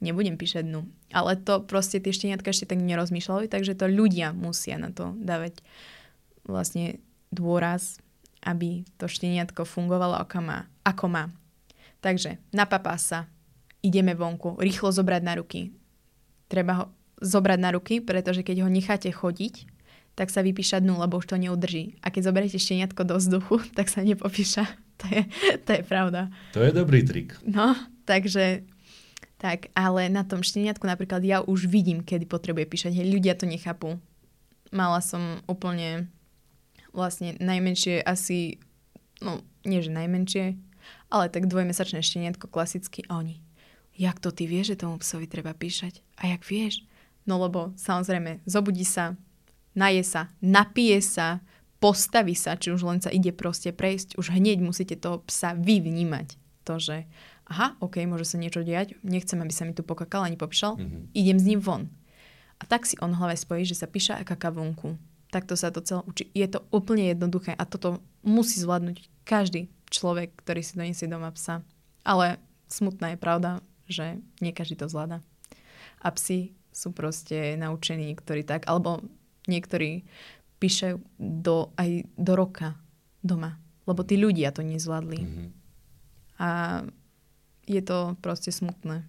Nebudem 0.00 0.40
píšať 0.40 0.64
dnu. 0.66 0.88
Ale 1.14 1.36
to 1.38 1.62
proste 1.62 2.00
tie 2.02 2.16
šteniatka 2.16 2.50
ešte 2.50 2.74
tak 2.74 2.80
nerozmýšľali, 2.82 3.46
takže 3.46 3.76
to 3.76 3.86
ľudia 3.86 4.32
musia 4.34 4.80
na 4.80 4.90
to 4.90 5.14
dávať 5.20 5.62
vlastne 6.48 6.98
dôraz, 7.30 8.02
aby 8.44 8.84
to 9.00 9.08
šteniatko 9.08 9.64
fungovalo 9.64 10.16
ako 10.20 10.38
má. 10.44 10.58
Ako 10.84 11.06
má. 11.08 11.32
Takže 12.04 12.36
napapá 12.52 12.96
sa, 13.00 13.24
ideme 13.80 14.12
vonku, 14.12 14.60
rýchlo 14.60 14.92
zobrať 14.92 15.22
na 15.24 15.34
ruky. 15.40 15.72
Treba 16.52 16.72
ho 16.76 16.84
zobrať 17.24 17.58
na 17.60 17.72
ruky, 17.72 18.04
pretože 18.04 18.44
keď 18.44 18.64
ho 18.64 18.68
necháte 18.68 19.08
chodiť, 19.08 19.73
tak 20.14 20.30
sa 20.30 20.46
vypíša 20.46 20.78
dnu, 20.78 20.98
lebo 20.98 21.18
už 21.18 21.26
to 21.26 21.36
neudrží. 21.36 21.98
A 22.02 22.10
keď 22.10 22.30
zoberiete 22.30 22.58
šteniatko 22.58 23.02
do 23.02 23.18
vzduchu, 23.18 23.62
tak 23.78 23.90
sa 23.90 24.02
nepopíša. 24.02 24.66
To 24.94 25.10
je, 25.10 25.26
to 25.66 25.70
je 25.74 25.82
pravda. 25.82 26.30
To 26.54 26.62
je 26.62 26.70
dobrý 26.70 27.02
trik. 27.02 27.34
No, 27.42 27.74
takže 28.06 28.62
tak, 29.42 29.74
ale 29.74 30.06
na 30.06 30.22
tom 30.22 30.46
šteniatku 30.46 30.86
napríklad 30.86 31.18
ja 31.26 31.42
už 31.42 31.66
vidím, 31.66 31.98
kedy 31.98 32.30
potrebuje 32.30 32.70
píšať. 32.70 33.02
Hej, 33.02 33.10
ľudia 33.10 33.34
to 33.34 33.42
nechápu. 33.42 33.98
Mala 34.70 35.02
som 35.02 35.42
úplne 35.50 36.06
vlastne 36.94 37.34
najmenšie 37.42 38.06
asi, 38.06 38.62
no 39.18 39.42
nie 39.66 39.82
že 39.82 39.90
najmenšie, 39.90 40.54
ale 41.10 41.26
tak 41.26 41.50
dvojmesačné 41.50 41.98
šteniatko 42.00 42.46
klasicky 42.46 43.02
a 43.10 43.18
oni. 43.18 43.42
Jak 43.98 44.22
to 44.22 44.30
ty 44.30 44.46
vieš, 44.46 44.78
že 44.78 44.86
tomu 44.86 45.02
psovi 45.02 45.26
treba 45.26 45.50
píšať? 45.54 46.06
A 46.22 46.30
jak 46.30 46.46
vieš? 46.46 46.86
No 47.26 47.42
lebo 47.42 47.74
samozrejme, 47.74 48.46
zobudí 48.46 48.86
sa, 48.86 49.18
naje 49.74 50.02
sa, 50.06 50.30
napije 50.40 50.98
sa, 51.02 51.42
postaví 51.78 52.32
sa, 52.32 52.56
či 52.56 52.72
už 52.72 52.80
len 52.86 52.98
sa 53.02 53.12
ide 53.12 53.30
proste 53.30 53.74
prejsť, 53.74 54.16
už 54.16 54.32
hneď 54.32 54.64
musíte 54.64 54.96
toho 54.96 55.20
psa 55.28 55.52
vy 55.52 55.84
vnímať. 55.84 56.40
To, 56.64 56.80
že 56.80 57.04
aha, 57.44 57.76
ok, 57.84 58.08
môže 58.08 58.24
sa 58.24 58.40
niečo 58.40 58.64
diať, 58.64 58.96
nechcem, 59.04 59.36
aby 59.36 59.52
sa 59.52 59.68
mi 59.68 59.76
tu 59.76 59.84
pokakal 59.84 60.24
ani 60.24 60.40
popíšal, 60.40 60.80
Mhm. 60.80 61.12
idem 61.12 61.38
s 61.38 61.44
ním 61.44 61.60
von. 61.60 61.92
A 62.56 62.64
tak 62.64 62.88
si 62.88 62.96
on 63.04 63.12
hlave 63.12 63.36
spojí, 63.36 63.68
že 63.68 63.76
sa 63.76 63.90
píša 63.90 64.16
a 64.16 64.24
kaká 64.24 64.48
vonku. 64.48 64.96
Takto 65.28 65.58
sa 65.58 65.74
to 65.74 65.82
celé 65.82 66.00
učí. 66.06 66.24
Je 66.32 66.46
to 66.46 66.62
úplne 66.70 67.10
jednoduché 67.10 67.52
a 67.52 67.66
toto 67.66 68.00
musí 68.22 68.62
zvládnuť 68.62 69.10
každý 69.26 69.68
človek, 69.90 70.32
ktorý 70.40 70.62
si 70.62 70.78
donesie 70.78 71.10
doma 71.10 71.34
psa. 71.34 71.60
Ale 72.06 72.38
smutná 72.70 73.12
je 73.12 73.18
pravda, 73.20 73.50
že 73.90 74.22
nie 74.40 74.54
každý 74.54 74.78
to 74.78 74.88
zvláda. 74.88 75.20
A 76.00 76.08
psi 76.14 76.54
sú 76.72 76.94
proste 76.94 77.58
naučení 77.58 78.14
niektorí 78.14 78.46
tak, 78.46 78.64
alebo 78.70 79.02
niektorí 79.46 80.04
píše 80.58 80.96
do, 81.18 81.74
aj 81.76 82.08
do 82.16 82.32
roka 82.38 82.78
doma, 83.20 83.60
lebo 83.84 84.00
tí 84.04 84.16
ľudia 84.16 84.52
to 84.52 84.64
nezvládli. 84.64 85.20
Mhm. 85.20 85.44
A 86.40 86.48
je 87.64 87.80
to 87.80 88.18
proste 88.20 88.52
smutné. 88.52 89.04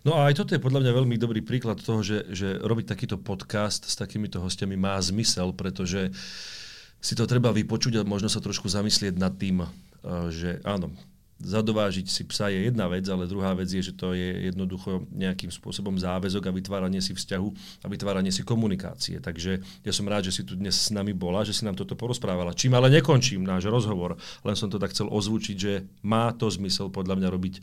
No 0.00 0.16
a 0.16 0.32
aj 0.32 0.40
toto 0.40 0.56
je 0.56 0.64
podľa 0.64 0.80
mňa 0.80 0.92
veľmi 0.96 1.16
dobrý 1.20 1.44
príklad 1.44 1.76
toho, 1.76 2.00
že, 2.00 2.24
že 2.32 2.56
robiť 2.56 2.88
takýto 2.88 3.20
podcast 3.20 3.84
s 3.84 3.94
takýmito 4.00 4.40
hostiami 4.40 4.80
má 4.80 4.96
zmysel, 4.96 5.52
pretože 5.52 6.08
si 7.04 7.12
to 7.12 7.28
treba 7.28 7.52
vypočuť 7.52 8.00
a 8.00 8.08
možno 8.08 8.32
sa 8.32 8.40
trošku 8.40 8.64
zamyslieť 8.64 9.14
nad 9.20 9.36
tým, 9.36 9.60
eh, 9.60 9.68
že 10.32 10.64
áno, 10.64 10.88
zadovážiť 11.44 12.08
si 12.08 12.24
psa 12.24 12.48
je 12.48 12.72
jedna 12.72 12.88
vec, 12.88 13.04
ale 13.06 13.28
druhá 13.28 13.52
vec 13.52 13.68
je, 13.68 13.84
že 13.84 13.92
to 13.92 14.16
je 14.16 14.50
jednoducho 14.50 15.04
nejakým 15.12 15.52
spôsobom 15.52 16.00
záväzok 16.00 16.48
a 16.48 16.56
vytváranie 16.56 17.04
si 17.04 17.12
vzťahu 17.12 17.48
a 17.84 17.86
vytváranie 17.86 18.32
si 18.32 18.40
komunikácie. 18.42 19.20
Takže 19.20 19.60
ja 19.84 19.92
som 19.92 20.08
rád, 20.08 20.32
že 20.32 20.40
si 20.40 20.42
tu 20.42 20.56
dnes 20.56 20.72
s 20.72 20.88
nami 20.88 21.12
bola, 21.12 21.44
že 21.44 21.52
si 21.52 21.68
nám 21.68 21.76
toto 21.76 21.94
porozprávala. 21.94 22.56
Čím 22.56 22.74
ale 22.80 22.88
nekončím 22.88 23.44
náš 23.44 23.68
rozhovor, 23.68 24.16
len 24.42 24.56
som 24.56 24.72
to 24.72 24.80
tak 24.80 24.96
chcel 24.96 25.12
ozvučiť, 25.12 25.56
že 25.56 25.84
má 26.00 26.32
to 26.32 26.48
zmysel 26.48 26.88
podľa 26.88 27.20
mňa 27.20 27.28
robiť 27.28 27.54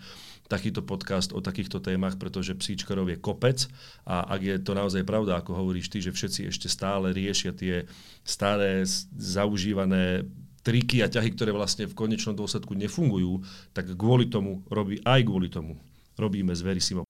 takýto 0.52 0.84
podcast 0.84 1.32
o 1.32 1.40
takýchto 1.40 1.80
témach, 1.80 2.20
pretože 2.20 2.52
psíčkarov 2.52 3.08
je 3.08 3.16
kopec 3.16 3.72
a 4.04 4.28
ak 4.36 4.42
je 4.44 4.56
to 4.60 4.76
naozaj 4.76 5.08
pravda, 5.08 5.40
ako 5.40 5.56
hovoríš 5.56 5.88
ty, 5.88 6.04
že 6.04 6.12
všetci 6.12 6.52
ešte 6.52 6.68
stále 6.68 7.16
riešia 7.16 7.56
tie 7.56 7.88
staré, 8.28 8.84
zaužívané 9.16 10.28
triky 10.62 11.02
a 11.02 11.12
ťahy, 11.12 11.34
ktoré 11.34 11.52
vlastne 11.54 11.90
v 11.90 11.98
konečnom 11.98 12.38
dôsledku 12.38 12.78
nefungujú, 12.78 13.42
tak 13.74 13.90
kvôli 13.98 14.30
tomu 14.30 14.62
robí, 14.70 15.02
aj 15.04 15.22
kvôli 15.26 15.50
tomu 15.50 15.82
robíme 16.22 16.54
s 16.54 16.62
Verisimo. 16.62 17.04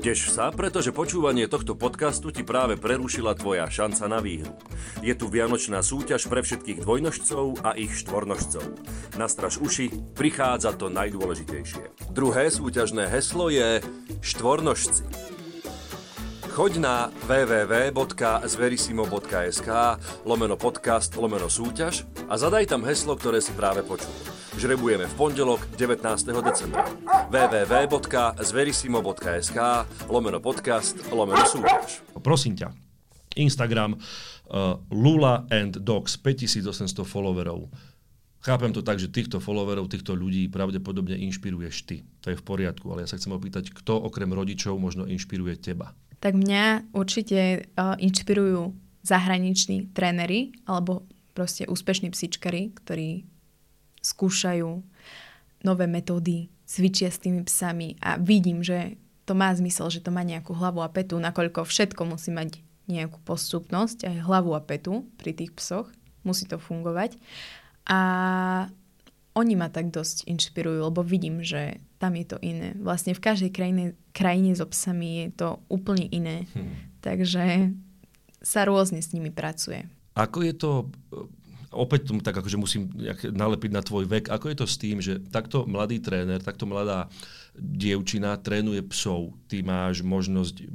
Teš 0.00 0.32
sa, 0.32 0.48
pretože 0.48 0.96
počúvanie 0.96 1.44
tohto 1.44 1.76
podcastu 1.76 2.32
ti 2.32 2.40
práve 2.40 2.80
prerušila 2.80 3.36
tvoja 3.36 3.68
šanca 3.68 4.08
na 4.08 4.16
výhru. 4.24 4.56
Je 5.04 5.12
tu 5.12 5.28
vianočná 5.28 5.84
súťaž 5.84 6.24
pre 6.24 6.40
všetkých 6.40 6.80
dvojnožcov 6.80 7.60
a 7.60 7.76
ich 7.76 7.92
štvornožcov. 8.00 8.64
Nastraž 9.20 9.60
uši, 9.60 9.92
prichádza 10.16 10.72
to 10.72 10.88
najdôležitejšie. 10.88 12.16
Druhé 12.16 12.48
súťažné 12.48 13.12
heslo 13.12 13.52
je 13.52 13.84
štvornožci. 14.24 15.04
Choď 16.50 16.82
na 16.82 17.14
www.zverisimo.sk 17.30 19.70
lomeno 20.26 20.58
podcast 20.58 21.14
lomeno 21.14 21.46
súťaž 21.46 22.02
a 22.26 22.34
zadaj 22.34 22.66
tam 22.66 22.82
heslo, 22.82 23.14
ktoré 23.14 23.38
si 23.38 23.54
práve 23.54 23.86
počul. 23.86 24.10
Žrebujeme 24.58 25.06
v 25.06 25.14
pondelok 25.14 25.62
19. 25.78 26.02
decembra. 26.42 26.90
www.zverisimo.sk 27.30 29.58
lomeno 30.10 30.42
podcast 30.42 30.98
lomeno 31.14 31.46
súťaž. 31.46 32.02
Prosím 32.18 32.58
ťa, 32.58 32.74
Instagram 33.38 33.94
uh, 33.94 34.02
Lula 34.90 35.46
and 35.54 35.78
Dogs 35.86 36.18
5800 36.18 37.06
followerov. 37.06 37.70
Chápem 38.42 38.74
to 38.74 38.82
tak, 38.82 38.98
že 38.98 39.14
týchto 39.14 39.38
followerov, 39.38 39.86
týchto 39.86 40.18
ľudí 40.18 40.50
pravdepodobne 40.50 41.14
inšpiruješ 41.14 41.86
ty. 41.86 42.02
To 42.26 42.34
je 42.34 42.36
v 42.40 42.42
poriadku, 42.42 42.90
ale 42.90 43.06
ja 43.06 43.10
sa 43.14 43.22
chcem 43.22 43.30
opýtať, 43.30 43.70
kto 43.70 44.02
okrem 44.02 44.34
rodičov 44.34 44.74
možno 44.82 45.06
inšpiruje 45.06 45.54
teba? 45.62 45.94
Tak 46.20 46.36
mňa 46.36 46.92
určite 46.92 47.64
uh, 47.76 47.96
inšpirujú 47.96 48.76
zahraniční 49.00 49.88
tréneri 49.96 50.52
alebo 50.68 51.08
proste 51.32 51.64
úspešní 51.64 52.12
psičkari, 52.12 52.76
ktorí 52.76 53.24
skúšajú 54.04 54.84
nové 55.64 55.84
metódy, 55.88 56.52
cvičia 56.64 57.10
s 57.10 57.20
tými 57.20 57.44
psami 57.44 57.96
a 58.00 58.20
vidím, 58.20 58.62
že 58.62 59.00
to 59.28 59.36
má 59.36 59.52
zmysel, 59.54 59.90
že 59.90 60.02
to 60.04 60.10
má 60.10 60.22
nejakú 60.22 60.54
hlavu 60.56 60.82
a 60.82 60.90
petu, 60.90 61.18
nakoľko 61.18 61.66
všetko 61.66 62.02
musí 62.06 62.30
mať 62.34 62.62
nejakú 62.90 63.22
postupnosť, 63.22 64.10
aj 64.10 64.26
hlavu 64.26 64.54
a 64.58 64.60
petu 64.62 65.06
pri 65.18 65.34
tých 65.34 65.54
psoch. 65.54 65.86
Musí 66.26 66.44
to 66.44 66.58
fungovať. 66.58 67.16
A 67.86 68.00
oni 69.32 69.54
ma 69.54 69.70
tak 69.70 69.94
dosť 69.94 70.26
inšpirujú, 70.26 70.90
lebo 70.90 71.00
vidím, 71.06 71.40
že 71.46 71.78
tam 72.02 72.18
je 72.18 72.26
to 72.26 72.36
iné. 72.42 72.74
Vlastne 72.76 73.14
v 73.14 73.22
každej 73.22 73.50
krajine, 73.54 73.94
krajine 74.12 74.54
so 74.54 74.66
psami 74.66 75.26
je 75.26 75.28
to 75.34 75.48
úplne 75.70 76.06
iné. 76.10 76.46
Hmm. 76.54 76.74
Takže 77.00 77.74
sa 78.40 78.64
rôzne 78.64 79.00
s 79.00 79.12
nimi 79.12 79.28
pracuje. 79.32 79.84
Ako 80.16 80.44
je 80.44 80.54
to, 80.56 80.70
opäť 81.70 82.10
tomu 82.10 82.20
tak 82.20 82.36
akože 82.36 82.58
musím 82.58 82.90
nalepiť 83.24 83.70
na 83.70 83.82
tvoj 83.84 84.04
vek, 84.08 84.32
ako 84.32 84.46
je 84.50 84.56
to 84.58 84.66
s 84.66 84.76
tým, 84.76 84.98
že 84.98 85.22
takto 85.30 85.64
mladý 85.68 86.02
tréner, 86.02 86.42
takto 86.42 86.66
mladá 86.66 87.06
dievčina 87.54 88.36
trénuje 88.40 88.82
psov. 88.90 89.36
Ty 89.46 89.62
máš 89.62 90.02
možnosť 90.02 90.66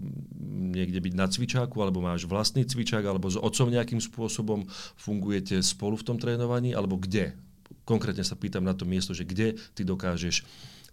niekde 0.75 1.00
byť 1.01 1.13
na 1.13 1.27
cvičáku, 1.30 1.77
alebo 1.82 2.01
máš 2.01 2.25
vlastný 2.30 2.63
cvičák, 2.65 3.04
alebo 3.04 3.27
s 3.30 3.38
otcom 3.38 3.70
nejakým 3.70 4.00
spôsobom 4.00 4.65
fungujete 4.96 5.60
spolu 5.62 6.00
v 6.00 6.06
tom 6.06 6.18
trénovaní, 6.18 6.72
alebo 6.74 6.96
kde? 6.96 7.36
Konkrétne 7.86 8.25
sa 8.25 8.38
pýtam 8.38 8.65
na 8.65 8.74
to 8.74 8.86
miesto, 8.86 9.13
že 9.13 9.27
kde 9.27 9.58
ty 9.77 9.82
dokážeš 9.86 10.42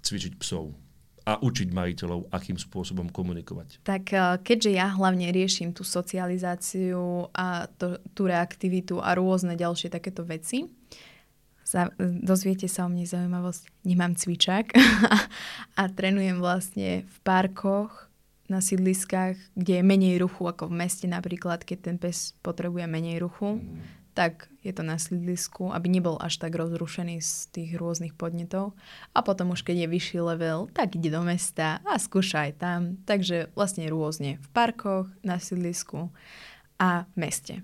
cvičiť 0.02 0.36
psov 0.40 0.76
a 1.22 1.38
učiť 1.38 1.68
majiteľov, 1.70 2.30
akým 2.34 2.58
spôsobom 2.58 3.08
komunikovať? 3.10 3.82
Tak 3.86 4.04
eh, 4.12 4.20
keďže 4.42 4.70
ja 4.74 4.90
hlavne 4.92 5.30
riešim 5.30 5.70
tú 5.74 5.86
socializáciu 5.86 7.30
a 7.34 7.70
to, 7.78 8.02
tú 8.12 8.26
reaktivitu 8.26 8.98
a 8.98 9.14
rôzne 9.14 9.54
ďalšie 9.54 9.88
takéto 9.90 10.26
veci, 10.26 10.66
za, 11.62 11.88
dozviete 11.98 12.68
sa 12.68 12.84
o 12.84 12.92
mne 12.92 13.08
zaujímavosť, 13.08 13.88
nemám 13.88 14.12
cvičák 14.12 14.76
a 15.80 15.82
trénujem 15.88 16.36
vlastne 16.36 17.08
v 17.08 17.16
parkoch, 17.24 18.12
na 18.50 18.60
sídliskách, 18.60 19.40
kde 19.56 19.80
je 19.80 19.82
menej 19.86 20.20
ruchu 20.20 20.44
ako 20.44 20.68
v 20.68 20.84
meste 20.84 21.08
napríklad, 21.08 21.64
keď 21.64 21.78
ten 21.88 21.96
pes 21.96 22.36
potrebuje 22.44 22.84
menej 22.84 23.24
ruchu. 23.24 23.64
Mm 23.64 24.01
tak 24.12 24.52
je 24.60 24.70
to 24.70 24.84
na 24.84 25.00
sídlisku, 25.00 25.72
aby 25.72 25.88
nebol 25.88 26.20
až 26.20 26.38
tak 26.38 26.54
rozrušený 26.54 27.18
z 27.24 27.32
tých 27.50 27.70
rôznych 27.80 28.14
podnetov. 28.14 28.76
A 29.16 29.24
potom 29.24 29.56
už 29.56 29.64
keď 29.64 29.84
je 29.84 29.92
vyšší 29.92 30.18
level, 30.20 30.68
tak 30.70 30.94
ide 30.94 31.08
do 31.08 31.24
mesta 31.24 31.80
a 31.82 31.96
skúša 31.96 32.48
aj 32.48 32.52
tam. 32.60 32.80
Takže 33.08 33.50
vlastne 33.56 33.88
rôzne 33.88 34.38
v 34.38 34.46
parkoch, 34.52 35.08
na 35.24 35.40
sídlisku 35.40 36.12
a 36.76 37.08
v 37.10 37.16
meste. 37.16 37.54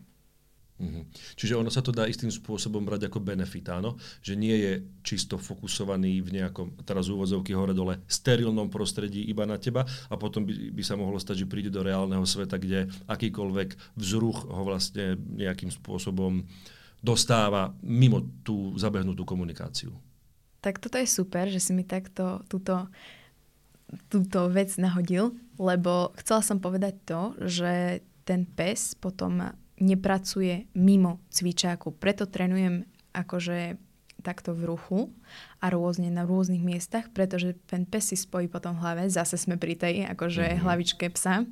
Mm-hmm. 0.79 1.05
Čiže 1.35 1.59
ono 1.59 1.75
sa 1.75 1.83
to 1.83 1.91
dá 1.91 2.07
istým 2.07 2.31
spôsobom 2.31 2.87
brať 2.87 3.11
ako 3.11 3.19
benefit, 3.19 3.67
áno? 3.75 3.99
Že 4.23 4.35
nie 4.39 4.57
je 4.63 4.73
čisto 5.03 5.35
fokusovaný 5.35 6.23
v 6.23 6.39
nejakom, 6.39 6.79
teraz 6.87 7.11
úvodzovky 7.11 7.51
hore-dole, 7.51 7.99
sterilnom 8.07 8.71
prostredí 8.71 9.27
iba 9.27 9.43
na 9.43 9.59
teba 9.59 9.83
a 9.83 10.15
potom 10.15 10.47
by, 10.47 10.71
by 10.71 10.83
sa 10.87 10.95
mohlo 10.95 11.19
stať, 11.19 11.43
že 11.43 11.51
príde 11.51 11.75
do 11.75 11.83
reálneho 11.83 12.23
sveta, 12.23 12.63
kde 12.63 12.87
akýkoľvek 13.11 13.99
vzruch 13.99 14.47
ho 14.47 14.63
vlastne 14.63 15.19
nejakým 15.19 15.75
spôsobom 15.75 16.47
dostáva 17.03 17.75
mimo 17.83 18.23
tú 18.47 18.75
zabehnutú 18.79 19.27
komunikáciu. 19.27 19.91
Tak 20.63 20.79
toto 20.83 20.99
je 20.99 21.07
super, 21.07 21.47
že 21.51 21.63
si 21.63 21.75
mi 21.75 21.87
takto 21.87 22.43
túto, 22.47 22.87
túto 24.11 24.47
vec 24.51 24.75
nahodil, 24.79 25.35
lebo 25.59 26.15
chcela 26.23 26.43
som 26.43 26.59
povedať 26.63 26.95
to, 27.03 27.35
že 27.47 28.03
ten 28.27 28.47
pes 28.47 28.99
potom 28.99 29.55
nepracuje 29.79 30.67
mimo 30.75 31.23
cvičáku. 31.31 31.95
Preto 31.97 32.27
trénujem 32.27 32.87
akože 33.15 33.79
takto 34.23 34.51
v 34.51 34.67
ruchu 34.67 35.01
a 35.63 35.71
rôzne 35.71 36.11
na 36.11 36.27
rôznych 36.27 36.63
miestach, 36.63 37.07
pretože 37.15 37.55
ten 37.71 37.87
pes 37.87 38.11
si 38.11 38.17
spojí 38.19 38.51
potom 38.51 38.75
v 38.75 38.83
hlave, 38.83 39.03
zase 39.07 39.39
sme 39.39 39.55
pri 39.55 39.79
tej 39.79 39.95
akože 40.11 40.45
mm-hmm. 40.45 40.63
hlavičke 40.67 41.07
psa. 41.15 41.47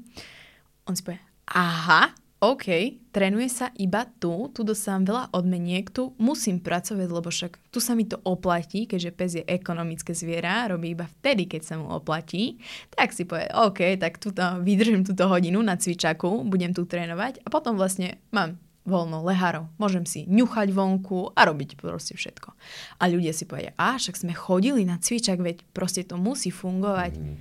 On 0.87 0.95
si 0.95 1.03
povie, 1.07 1.23
aha, 1.47 2.11
OK, 2.37 2.69
trénuje 3.17 3.49
sa 3.49 3.73
iba 3.81 4.05
tu, 4.21 4.53
tu 4.53 4.61
dostávam 4.61 5.09
veľa 5.09 5.33
odmeniek, 5.33 5.89
tu 5.89 6.13
musím 6.21 6.61
pracovať, 6.61 7.09
lebo 7.09 7.33
však 7.33 7.73
tu 7.73 7.81
sa 7.81 7.97
mi 7.97 8.05
to 8.05 8.21
oplatí, 8.29 8.85
keďže 8.85 9.11
pes 9.17 9.31
je 9.41 9.45
ekonomické 9.49 10.13
zviera, 10.13 10.69
robí 10.69 10.93
iba 10.93 11.09
vtedy, 11.09 11.49
keď 11.49 11.63
sa 11.65 11.75
mu 11.81 11.89
oplatí, 11.89 12.61
tak 12.93 13.17
si 13.17 13.25
povie, 13.25 13.49
OK, 13.57 13.97
tak 13.97 14.21
tuto, 14.21 14.61
vydržím 14.61 15.01
túto 15.01 15.25
hodinu 15.33 15.65
na 15.65 15.81
cvičaku, 15.81 16.45
budem 16.45 16.77
tu 16.77 16.85
trénovať 16.85 17.41
a 17.41 17.49
potom 17.49 17.81
vlastne 17.81 18.21
mám 18.37 18.61
voľno 18.85 19.25
lehárov. 19.25 19.73
Môžem 19.81 20.05
si 20.05 20.29
ňuchať 20.29 20.77
vonku 20.77 21.33
a 21.33 21.41
robiť 21.49 21.81
proste 21.81 22.15
všetko. 22.15 22.53
A 23.01 23.03
ľudia 23.09 23.33
si 23.33 23.49
povedia, 23.49 23.73
a 23.81 23.97
však 23.97 24.13
sme 24.13 24.37
chodili 24.37 24.85
na 24.85 25.01
cvičak, 25.01 25.41
veď 25.41 25.65
proste 25.73 26.05
to 26.05 26.21
musí 26.21 26.53
fungovať. 26.53 27.17
Mm. 27.17 27.37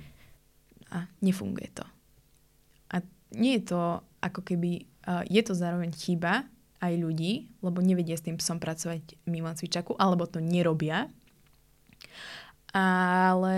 A 0.90 0.98
nefunguje 1.20 1.68
to. 1.76 1.84
A 2.90 3.04
nie 3.36 3.60
je 3.60 3.76
to 3.76 4.00
ako 4.20 4.40
keby 4.42 4.84
uh, 5.06 5.22
je 5.26 5.42
to 5.42 5.52
zároveň 5.52 5.92
chyba 5.92 6.48
aj 6.80 6.92
ľudí, 6.96 7.48
lebo 7.64 7.80
nevedia 7.80 8.16
s 8.16 8.24
tým 8.24 8.36
psom 8.36 8.60
pracovať 8.60 9.16
mimo 9.24 9.48
cvičaku, 9.48 9.96
alebo 9.96 10.28
to 10.28 10.44
nerobia. 10.44 11.08
Ale 12.76 13.56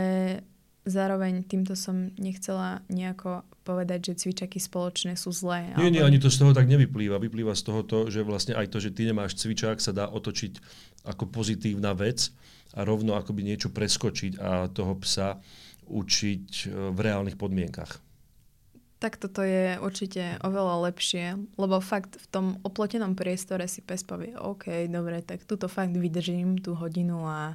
zároveň 0.86 1.42
týmto 1.44 1.74
som 1.74 2.14
nechcela 2.16 2.86
nejako 2.86 3.42
povedať, 3.66 4.12
že 4.12 4.24
cvičaky 4.24 4.56
spoločné 4.62 5.18
sú 5.18 5.34
zlé. 5.34 5.76
Nie, 5.76 5.92
nie, 5.92 6.00
ani 6.00 6.16
to 6.16 6.32
z 6.32 6.40
toho 6.40 6.56
tak 6.56 6.70
nevyplýva. 6.70 7.20
Vyplýva 7.20 7.52
z 7.52 7.62
toho 7.66 7.84
to, 7.84 8.08
že 8.08 8.24
vlastne 8.24 8.56
aj 8.56 8.72
to, 8.72 8.80
že 8.80 8.94
ty 8.96 9.04
nemáš 9.04 9.36
cvičák, 9.36 9.82
sa 9.82 9.92
dá 9.92 10.08
otočiť 10.08 10.62
ako 11.04 11.28
pozitívna 11.28 11.92
vec 11.92 12.32
a 12.72 12.86
rovno 12.86 13.18
akoby 13.18 13.44
niečo 13.44 13.68
preskočiť 13.68 14.40
a 14.40 14.72
toho 14.72 14.96
psa 15.04 15.36
učiť 15.88 16.46
e, 16.48 16.92
v 16.92 16.98
reálnych 17.00 17.36
podmienkach. 17.40 18.00
Tak 18.98 19.14
toto 19.14 19.46
je 19.46 19.78
určite 19.78 20.42
oveľa 20.42 20.90
lepšie, 20.90 21.38
lebo 21.54 21.78
fakt 21.78 22.18
v 22.18 22.26
tom 22.34 22.46
oplotenom 22.66 23.14
priestore 23.14 23.70
si 23.70 23.78
pes 23.78 24.02
povie, 24.02 24.34
OK, 24.34 24.90
dobre, 24.90 25.22
tak 25.22 25.46
tuto 25.46 25.70
fakt 25.70 25.94
vydržím 25.94 26.58
tú 26.58 26.74
hodinu 26.74 27.22
a 27.22 27.54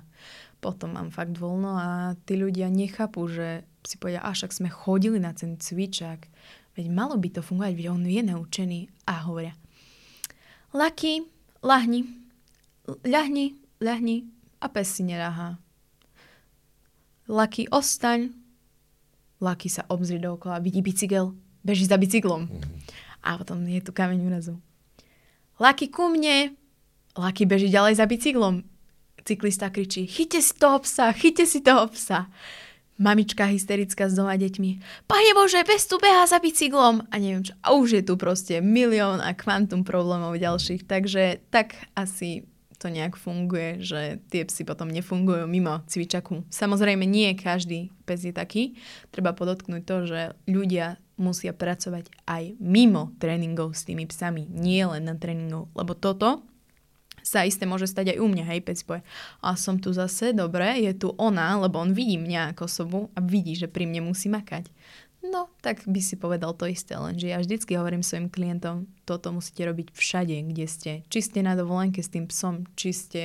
potom 0.64 0.96
mám 0.96 1.12
fakt 1.12 1.36
voľno 1.36 1.76
a 1.76 2.16
tí 2.24 2.40
ľudia 2.40 2.72
nechápu, 2.72 3.28
že 3.28 3.68
si 3.84 4.00
povedia, 4.00 4.24
a 4.24 4.32
však 4.32 4.56
sme 4.56 4.72
chodili 4.72 5.20
na 5.20 5.36
ten 5.36 5.60
cvičak, 5.60 6.32
veď 6.80 6.88
malo 6.88 7.20
by 7.20 7.28
to 7.28 7.44
fungovať, 7.44 7.74
veď 7.76 7.88
on 7.92 8.08
je 8.08 8.22
naučený 8.24 8.80
a 9.04 9.28
hovoria, 9.28 9.60
Lucky, 10.72 11.28
lahni, 11.60 12.08
ľahni, 13.04 13.60
ľahni 13.84 14.26
a 14.64 14.72
pes 14.72 14.96
si 14.96 15.04
neráha. 15.04 15.60
Laky, 17.28 17.72
ostaň. 17.72 18.43
Laky 19.44 19.68
sa 19.68 19.84
obzrie 19.92 20.24
dookola, 20.24 20.64
vidí 20.64 20.80
bicykel, 20.80 21.36
beží 21.68 21.84
za 21.84 22.00
bicyklom. 22.00 22.48
Mm-hmm. 22.48 23.28
A 23.28 23.36
potom 23.36 23.60
je 23.68 23.84
tu 23.84 23.92
kameň 23.92 24.24
úrazu. 24.24 24.56
Laky 25.60 25.92
ku 25.92 26.08
mne. 26.08 26.56
Laky 27.20 27.44
beží 27.44 27.68
ďalej 27.68 28.00
za 28.00 28.08
bicyklom. 28.08 28.64
Cyklista 29.24 29.72
kričí, 29.72 30.08
chyťte 30.08 30.40
si 30.44 30.54
toho 30.56 30.80
psa, 30.84 31.12
chyťte 31.12 31.46
si 31.48 31.60
toho 31.64 31.88
psa. 31.92 32.28
Mamička 33.00 33.50
hysterická 33.50 34.06
s 34.08 34.16
doma 34.16 34.38
deťmi. 34.38 34.72
Pane 35.10 35.32
Bože, 35.34 35.66
bez 35.66 35.90
tu 35.90 35.98
beha 35.98 36.30
za 36.30 36.38
bicyklom. 36.38 37.08
A 37.10 37.16
neviem 37.18 37.42
čo. 37.42 37.58
A 37.66 37.74
už 37.74 38.00
je 38.00 38.04
tu 38.06 38.14
proste 38.16 38.62
milión 38.62 39.18
a 39.18 39.34
kvantum 39.34 39.82
problémov 39.82 40.38
ďalších. 40.38 40.86
Takže 40.86 41.42
tak 41.50 41.74
asi 41.98 42.46
to 42.84 42.92
nejak 42.92 43.16
funguje, 43.16 43.80
že 43.80 44.20
tie 44.28 44.44
psy 44.44 44.68
potom 44.68 44.92
nefungujú 44.92 45.48
mimo 45.48 45.80
cvičaku. 45.88 46.44
Samozrejme, 46.52 47.08
nie 47.08 47.32
každý 47.40 47.96
pes 48.04 48.28
je 48.28 48.36
taký. 48.36 48.76
Treba 49.16 49.32
podotknúť 49.32 49.82
to, 49.88 49.96
že 50.04 50.20
ľudia 50.52 51.00
musia 51.16 51.56
pracovať 51.56 52.12
aj 52.28 52.60
mimo 52.60 53.16
tréningov 53.24 53.72
s 53.72 53.88
tými 53.88 54.04
psami, 54.04 54.44
nie 54.50 54.84
len 54.84 55.08
na 55.08 55.16
tréningov, 55.16 55.72
lebo 55.72 55.96
toto 55.96 56.44
sa 57.24 57.48
isté 57.48 57.64
môže 57.64 57.88
stať 57.88 58.14
aj 58.14 58.18
u 58.20 58.28
mňa, 58.28 58.44
hej, 58.52 58.60
pec 58.68 58.78
povie, 58.84 59.02
a 59.40 59.56
som 59.56 59.80
tu 59.80 59.96
zase, 59.96 60.36
dobre, 60.36 60.84
je 60.84 60.92
tu 60.92 61.16
ona, 61.16 61.56
lebo 61.56 61.80
on 61.80 61.96
vidí 61.96 62.20
mňa 62.20 62.52
ako 62.52 62.62
osobu 62.68 63.00
a 63.16 63.24
vidí, 63.24 63.56
že 63.56 63.72
pri 63.72 63.88
mne 63.88 64.12
musí 64.12 64.28
makať. 64.28 64.68
No, 65.24 65.48
tak 65.64 65.88
by 65.88 66.04
si 66.04 66.20
povedal 66.20 66.52
to 66.52 66.68
isté, 66.68 67.00
lenže 67.00 67.32
ja 67.32 67.40
vždycky 67.40 67.80
hovorím 67.80 68.04
svojim 68.04 68.28
klientom, 68.28 68.92
toto 69.08 69.32
musíte 69.32 69.64
robiť 69.64 69.96
všade, 69.96 70.36
kde 70.52 70.66
ste. 70.68 70.92
Či 71.08 71.20
ste 71.32 71.40
na 71.40 71.56
dovolenke 71.56 72.04
s 72.04 72.12
tým 72.12 72.28
psom, 72.28 72.68
či 72.76 72.92
ste, 72.92 73.24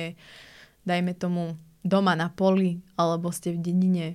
dajme 0.87 1.11
tomu, 1.19 1.59
doma 1.83 2.15
na 2.15 2.31
poli, 2.31 2.79
alebo 2.95 3.35
ste 3.35 3.51
v 3.51 3.59
dedine. 3.59 4.07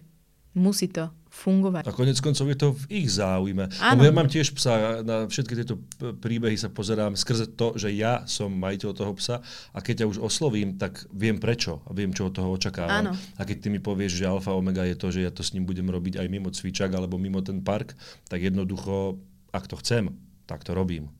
Musí 0.56 0.88
to 0.88 1.12
fungovať. 1.34 1.82
A 1.84 1.92
konec 1.92 2.14
koncov 2.22 2.46
je 2.46 2.58
to 2.58 2.68
v 2.78 3.02
ich 3.02 3.08
záujme. 3.10 3.66
Lebo 3.66 4.02
ja 4.06 4.14
mám 4.14 4.30
tiež 4.30 4.54
psa, 4.54 5.02
na 5.02 5.26
všetky 5.26 5.52
tieto 5.58 5.82
príbehy 5.98 6.54
sa 6.54 6.70
pozerám 6.70 7.18
skrze 7.18 7.58
to, 7.58 7.74
že 7.74 7.90
ja 7.90 8.22
som 8.30 8.54
majiteľ 8.54 8.90
toho 8.94 9.12
psa 9.18 9.42
a 9.74 9.78
keď 9.82 10.06
ťa 10.06 10.10
už 10.14 10.18
oslovím, 10.22 10.78
tak 10.78 11.02
viem 11.10 11.42
prečo 11.42 11.82
a 11.84 11.90
viem, 11.90 12.14
čo 12.14 12.30
od 12.30 12.34
toho 12.38 12.54
očakávam. 12.54 13.10
Áno. 13.10 13.12
A 13.34 13.42
keď 13.42 13.66
ty 13.66 13.68
mi 13.74 13.82
povieš, 13.82 14.22
že 14.22 14.30
alfa 14.30 14.54
omega 14.54 14.86
je 14.86 14.94
to, 14.94 15.10
že 15.10 15.26
ja 15.26 15.34
to 15.34 15.42
s 15.42 15.52
ním 15.52 15.66
budem 15.66 15.90
robiť 15.90 16.22
aj 16.22 16.26
mimo 16.30 16.54
cvičak 16.54 16.94
alebo 16.94 17.18
mimo 17.18 17.42
ten 17.42 17.58
park, 17.60 17.98
tak 18.30 18.38
jednoducho, 18.38 19.18
ak 19.50 19.66
to 19.66 19.74
chcem, 19.82 20.14
tak 20.46 20.62
to 20.62 20.72
robím. 20.72 21.10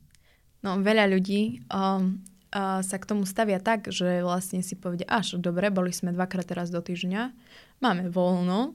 No, 0.63 0.79
veľa 0.79 1.11
ľudí 1.11 1.61
um, 1.69 2.23
uh, 2.55 2.79
sa 2.81 2.97
k 2.97 3.05
tomu 3.05 3.27
stavia 3.27 3.59
tak, 3.59 3.91
že 3.91 4.23
vlastne 4.23 4.63
si 4.63 4.73
povedia, 4.79 5.05
až 5.11 5.37
dobre, 5.37 5.69
boli 5.69 5.91
sme 5.91 6.15
dvakrát 6.15 6.47
teraz 6.47 6.71
do 6.71 6.79
týždňa, 6.79 7.35
máme 7.83 8.09
voľno, 8.09 8.73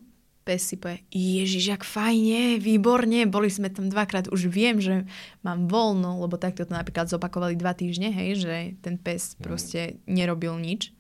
pes 0.50 0.66
si 0.66 0.74
povie, 0.74 1.06
ježiš, 1.14 1.78
jak 1.78 1.86
fajne, 1.86 2.58
výborne, 2.58 3.22
boli 3.30 3.46
sme 3.46 3.70
tam 3.70 3.86
dvakrát, 3.86 4.26
už 4.34 4.50
viem, 4.50 4.82
že 4.82 5.06
mám 5.46 5.70
voľno, 5.70 6.18
lebo 6.26 6.34
takto 6.34 6.66
to 6.66 6.74
napríklad 6.74 7.06
zopakovali 7.06 7.54
dva 7.54 7.70
týždne, 7.70 8.10
hej, 8.10 8.42
že 8.42 8.54
ten 8.82 8.98
pes 8.98 9.38
mm. 9.38 9.46
proste 9.46 9.80
nerobil 10.10 10.58
nič. 10.58 10.90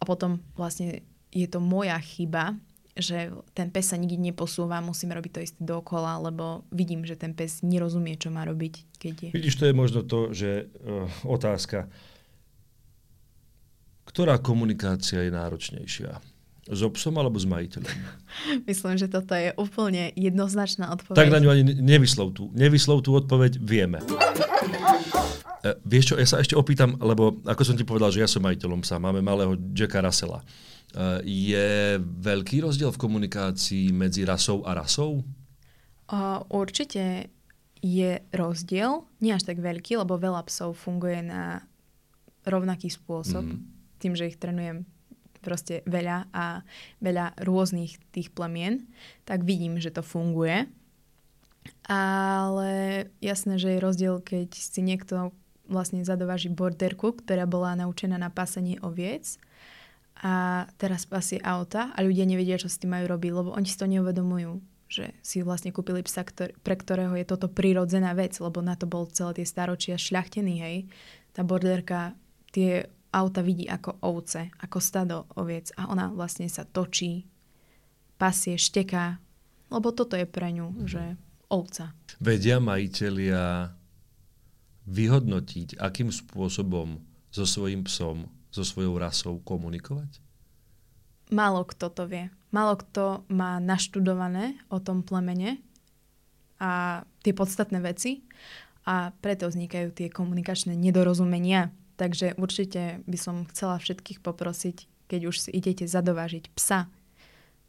A 0.00 0.08
potom 0.08 0.40
vlastne 0.56 1.04
je 1.28 1.44
to 1.44 1.60
moja 1.60 2.00
chyba, 2.00 2.56
že 2.96 3.28
ten 3.52 3.68
pes 3.68 3.92
sa 3.92 4.00
nikdy 4.00 4.32
neposúva, 4.32 4.80
musím 4.80 5.12
robiť 5.12 5.32
to 5.36 5.44
isté 5.44 5.60
dokola, 5.60 6.16
lebo 6.24 6.64
vidím, 6.72 7.04
že 7.04 7.20
ten 7.20 7.36
pes 7.36 7.60
nerozumie, 7.60 8.16
čo 8.16 8.32
má 8.32 8.48
robiť, 8.48 8.74
keď 8.96 9.14
je. 9.20 9.30
Vidíš, 9.36 9.60
to 9.60 9.68
je 9.68 9.76
možno 9.76 10.00
to, 10.02 10.32
že 10.32 10.72
uh, 10.80 11.04
otázka, 11.28 11.92
ktorá 14.08 14.40
komunikácia 14.40 15.20
je 15.20 15.30
náročnejšia? 15.30 16.37
So 16.68 16.92
psom 16.92 17.16
alebo 17.16 17.40
s 17.40 17.48
majiteľom? 17.48 17.88
Myslím, 18.68 19.00
že 19.00 19.08
toto 19.08 19.32
je 19.32 19.56
úplne 19.56 20.12
jednoznačná 20.12 20.92
odpoveď. 20.92 21.16
Tak 21.16 21.32
na 21.32 21.40
ňu 21.40 21.48
ani 21.48 21.62
nevyslov 21.80 22.36
tú. 22.36 22.52
Nevyslov 22.52 23.00
tú 23.00 23.16
odpoveď, 23.16 23.56
vieme. 23.56 24.04
E, 25.64 25.74
vieš 25.82 26.12
čo, 26.12 26.14
ja 26.20 26.28
sa 26.28 26.44
ešte 26.44 26.52
opýtam, 26.52 27.00
lebo 27.00 27.40
ako 27.48 27.62
som 27.64 27.76
ti 27.76 27.88
povedal, 27.88 28.12
že 28.12 28.20
ja 28.20 28.28
som 28.28 28.44
majiteľom 28.44 28.84
psa, 28.84 29.00
máme 29.00 29.24
malého 29.24 29.56
Jacka 29.72 30.04
Russella. 30.04 30.44
E, 30.44 30.44
je 31.24 31.96
veľký 31.98 32.60
rozdiel 32.60 32.92
v 32.92 33.00
komunikácii 33.00 33.88
medzi 33.90 34.28
rasou 34.28 34.60
a 34.68 34.76
rasou? 34.76 35.24
Uh, 36.08 36.40
určite 36.48 37.28
je 37.84 38.16
rozdiel, 38.32 39.04
nie 39.20 39.32
až 39.32 39.44
tak 39.44 39.60
veľký, 39.60 40.00
lebo 40.00 40.16
veľa 40.16 40.44
psov 40.48 40.72
funguje 40.76 41.20
na 41.20 41.64
rovnaký 42.48 42.88
spôsob, 42.88 43.44
mm. 43.44 43.58
tým, 44.00 44.12
že 44.16 44.32
ich 44.32 44.40
trenujem 44.40 44.88
proste 45.40 45.86
veľa 45.88 46.30
a 46.34 46.62
veľa 47.02 47.38
rôznych 47.42 47.98
tých 48.12 48.28
plemien, 48.34 48.86
tak 49.24 49.42
vidím, 49.42 49.78
že 49.78 49.94
to 49.94 50.02
funguje. 50.02 50.66
Ale 51.88 52.70
jasné, 53.20 53.60
že 53.60 53.76
je 53.76 53.84
rozdiel, 53.84 54.14
keď 54.24 54.50
si 54.56 54.80
niekto 54.80 55.36
vlastne 55.68 56.00
zadováži 56.00 56.48
borderku, 56.48 57.12
ktorá 57.12 57.44
bola 57.44 57.76
naučená 57.76 58.16
na 58.16 58.32
pasenie 58.32 58.80
oviec 58.80 59.36
a 60.18 60.66
teraz 60.80 61.04
pasie 61.04 61.38
auta 61.44 61.92
a 61.92 61.98
ľudia 62.00 62.24
nevedia, 62.24 62.56
čo 62.56 62.72
s 62.72 62.80
tým 62.80 62.96
majú 62.96 63.06
robiť, 63.06 63.30
lebo 63.30 63.50
oni 63.52 63.68
si 63.68 63.76
to 63.76 63.84
neuvedomujú 63.84 64.78
že 64.88 65.12
si 65.20 65.44
vlastne 65.44 65.68
kúpili 65.68 66.00
psa, 66.00 66.24
ktor- 66.24 66.56
pre 66.64 66.72
ktorého 66.72 67.12
je 67.20 67.28
toto 67.28 67.46
prírodzená 67.46 68.16
vec, 68.16 68.32
lebo 68.40 68.64
na 68.64 68.72
to 68.72 68.88
bol 68.88 69.04
celé 69.12 69.36
tie 69.36 69.46
staročia 69.46 70.00
šľachtený, 70.00 70.54
hej. 70.64 70.76
Tá 71.36 71.44
borderka 71.44 72.16
tie 72.50 72.88
auta 73.12 73.40
vidí 73.40 73.64
ako 73.64 74.00
ovce, 74.04 74.52
ako 74.60 74.78
stado 74.78 75.24
oviec 75.36 75.72
a 75.76 75.88
ona 75.88 76.12
vlastne 76.12 76.48
sa 76.48 76.64
točí, 76.68 77.24
pasie, 78.20 78.58
šteká, 78.58 79.20
lebo 79.72 79.92
toto 79.92 80.16
je 80.16 80.26
pre 80.28 80.52
ňu, 80.52 80.66
mm. 80.72 80.86
že 80.88 81.02
ovca. 81.48 81.96
Vedia 82.20 82.60
majiteľia 82.60 83.72
vyhodnotiť, 84.88 85.76
akým 85.76 86.08
spôsobom 86.08 87.00
so 87.28 87.44
svojím 87.44 87.84
psom, 87.84 88.28
so 88.48 88.64
svojou 88.64 88.96
rasou 88.96 89.36
komunikovať? 89.44 90.20
Málo 91.28 91.68
kto 91.68 91.92
to 91.92 92.08
vie. 92.08 92.32
Málo 92.48 92.80
kto 92.80 93.28
má 93.28 93.60
naštudované 93.60 94.56
o 94.72 94.80
tom 94.80 95.04
plemene 95.04 95.60
a 96.56 97.04
tie 97.20 97.36
podstatné 97.36 97.84
veci 97.84 98.24
a 98.88 99.12
preto 99.20 99.44
vznikajú 99.52 99.92
tie 99.92 100.08
komunikačné 100.08 100.72
nedorozumenia 100.72 101.68
Takže 101.98 102.38
určite 102.38 103.02
by 103.10 103.18
som 103.18 103.42
chcela 103.50 103.82
všetkých 103.82 104.22
poprosiť, 104.22 104.86
keď 105.10 105.20
už 105.26 105.36
si 105.42 105.50
idete 105.50 105.82
zadovážiť 105.82 106.54
psa, 106.54 106.86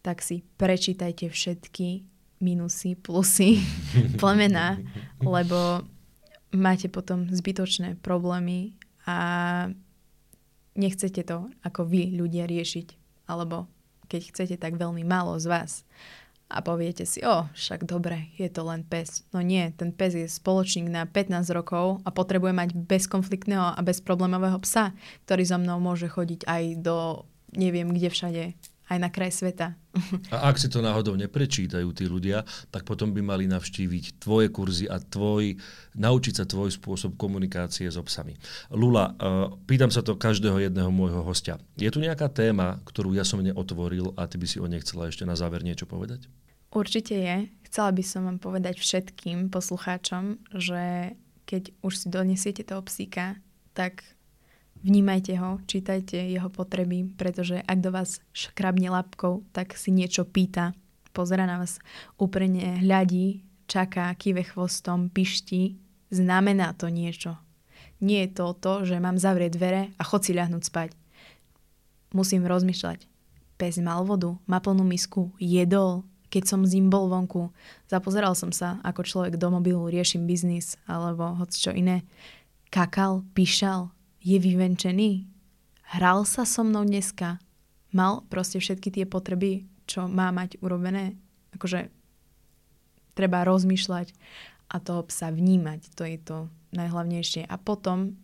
tak 0.05 0.21
si 0.21 0.45
prečítajte 0.61 1.33
všetky 1.33 2.05
minusy, 2.39 2.93
plusy 2.93 3.57
plemena, 4.21 4.77
lebo 5.19 5.81
máte 6.53 6.87
potom 6.93 7.25
zbytočné 7.25 7.97
problémy 8.05 8.77
a 9.09 9.17
nechcete 10.77 11.25
to 11.25 11.49
ako 11.65 11.89
vy 11.89 12.13
ľudia 12.13 12.45
riešiť. 12.45 12.95
Alebo 13.25 13.65
keď 14.09 14.21
chcete, 14.29 14.55
tak 14.61 14.77
veľmi 14.77 15.01
málo 15.05 15.41
z 15.41 15.49
vás 15.49 15.71
a 16.49 16.65
poviete 16.65 17.05
si, 17.05 17.21
o, 17.21 17.45
však 17.53 17.85
dobre, 17.85 18.33
je 18.41 18.49
to 18.49 18.65
len 18.65 18.81
pes. 18.81 19.21
No 19.29 19.45
nie, 19.45 19.69
ten 19.77 19.93
pes 19.93 20.17
je 20.17 20.25
spoločník 20.25 20.89
na 20.89 21.05
15 21.05 21.45
rokov 21.53 22.01
a 22.01 22.09
potrebuje 22.09 22.57
mať 22.57 22.69
bezkonfliktného 22.73 23.77
a 23.77 23.79
bezproblémového 23.85 24.57
psa, 24.65 24.97
ktorý 25.29 25.45
za 25.45 25.61
mnou 25.61 25.77
môže 25.77 26.09
chodiť 26.09 26.49
aj 26.49 26.63
do 26.81 27.29
neviem 27.53 27.89
kde 27.93 28.09
všade, 28.09 28.43
aj 28.89 28.97
na 28.97 29.09
kraj 29.13 29.29
sveta. 29.29 29.77
A 30.33 30.49
ak 30.49 30.57
si 30.57 30.65
to 30.69 30.81
náhodou 30.81 31.13
neprečítajú 31.13 31.89
tí 31.93 32.09
ľudia, 32.09 32.41
tak 32.73 32.85
potom 32.85 33.13
by 33.13 33.21
mali 33.21 33.45
navštíviť 33.45 34.21
tvoje 34.21 34.49
kurzy 34.49 34.85
a 34.89 34.97
tvoj, 34.97 35.57
naučiť 35.93 36.33
sa 36.41 36.45
tvoj 36.49 36.73
spôsob 36.73 37.13
komunikácie 37.15 37.85
s 37.85 37.97
obsami. 37.97 38.33
Lula, 38.73 39.13
uh, 39.13 39.53
pýtam 39.69 39.93
sa 39.93 40.01
to 40.01 40.17
každého 40.17 40.57
jedného 40.65 40.89
môjho 40.89 41.21
hostia. 41.21 41.61
Je 41.77 41.89
tu 41.93 42.01
nejaká 42.01 42.29
téma, 42.33 42.81
ktorú 42.89 43.13
ja 43.13 43.25
som 43.25 43.41
neotvoril 43.45 44.17
a 44.17 44.25
ty 44.25 44.41
by 44.41 44.47
si 44.49 44.57
o 44.57 44.65
nej 44.65 44.81
chcela 44.81 45.09
ešte 45.09 45.25
na 45.25 45.37
záver 45.37 45.61
niečo 45.61 45.85
povedať? 45.85 46.25
Určite 46.69 47.17
je. 47.17 47.37
Chcela 47.69 47.89
by 47.93 48.03
som 48.05 48.25
vám 48.25 48.37
povedať 48.41 48.77
všetkým 48.77 49.49
poslucháčom, 49.49 50.41
že 50.57 51.13
keď 51.49 51.73
už 51.81 51.93
si 51.97 52.07
donesiete 52.13 52.61
toho 52.61 52.85
psíka, 52.85 53.41
tak 53.73 54.05
vnímajte 54.83 55.35
ho, 55.39 55.59
čítajte 55.67 56.17
jeho 56.17 56.49
potreby, 56.49 57.07
pretože 57.15 57.59
ak 57.63 57.79
do 57.79 57.91
vás 57.91 58.23
škrabne 58.31 58.89
labkou, 58.89 59.43
tak 59.51 59.75
si 59.75 59.91
niečo 59.91 60.23
pýta, 60.23 60.75
pozera 61.11 61.43
na 61.43 61.59
vás 61.59 61.83
úprene, 62.15 62.79
hľadí, 62.79 63.43
čaká, 63.67 64.09
kýve 64.15 64.47
chvostom, 64.47 65.11
pišti, 65.11 65.77
znamená 66.09 66.73
to 66.73 66.87
niečo. 66.89 67.37
Nie 67.99 68.25
je 68.25 68.39
to 68.39 68.55
to, 68.55 68.73
že 68.87 69.03
mám 69.03 69.19
zavrieť 69.19 69.51
dvere 69.59 69.81
a 69.99 70.01
chod 70.07 70.23
si 70.23 70.31
ľahnúť 70.31 70.63
spať. 70.63 70.89
Musím 72.15 72.47
rozmýšľať. 72.47 73.05
Pes 73.59 73.75
mal 73.83 74.07
vodu, 74.07 74.39
má 74.47 74.63
plnú 74.63 74.87
misku, 74.87 75.35
jedol, 75.35 76.07
keď 76.31 76.43
som 76.47 76.61
s 76.63 76.71
ním 76.71 76.87
bol 76.87 77.11
vonku. 77.11 77.51
Zapozeral 77.91 78.37
som 78.39 78.55
sa, 78.55 78.79
ako 78.87 79.03
človek 79.03 79.35
do 79.35 79.51
mobilu 79.51 79.91
riešim 79.91 80.23
biznis 80.23 80.79
alebo 80.87 81.35
hoď 81.35 81.49
čo 81.51 81.71
iné. 81.75 82.07
Kakal, 82.71 83.27
píšal, 83.35 83.91
je 84.19 84.37
vyvenčený. 84.37 85.27
Hral 85.95 86.27
sa 86.27 86.45
so 86.45 86.61
mnou 86.61 86.85
dneska. 86.85 87.39
mal 87.89 88.21
proste 88.29 88.61
všetky 88.61 88.93
tie 88.93 89.05
potreby, 89.09 89.65
čo 89.89 90.05
má 90.05 90.29
mať 90.29 90.61
urobené. 90.61 91.17
Akože 91.57 91.89
treba 93.17 93.41
rozmýšľať 93.41 94.13
a 94.69 94.77
toho 94.77 95.01
psa 95.09 95.33
vnímať. 95.33 95.97
To 95.97 96.05
je 96.05 96.17
to 96.21 96.37
najhlavnejšie. 96.77 97.49
A 97.49 97.55
potom 97.57 98.21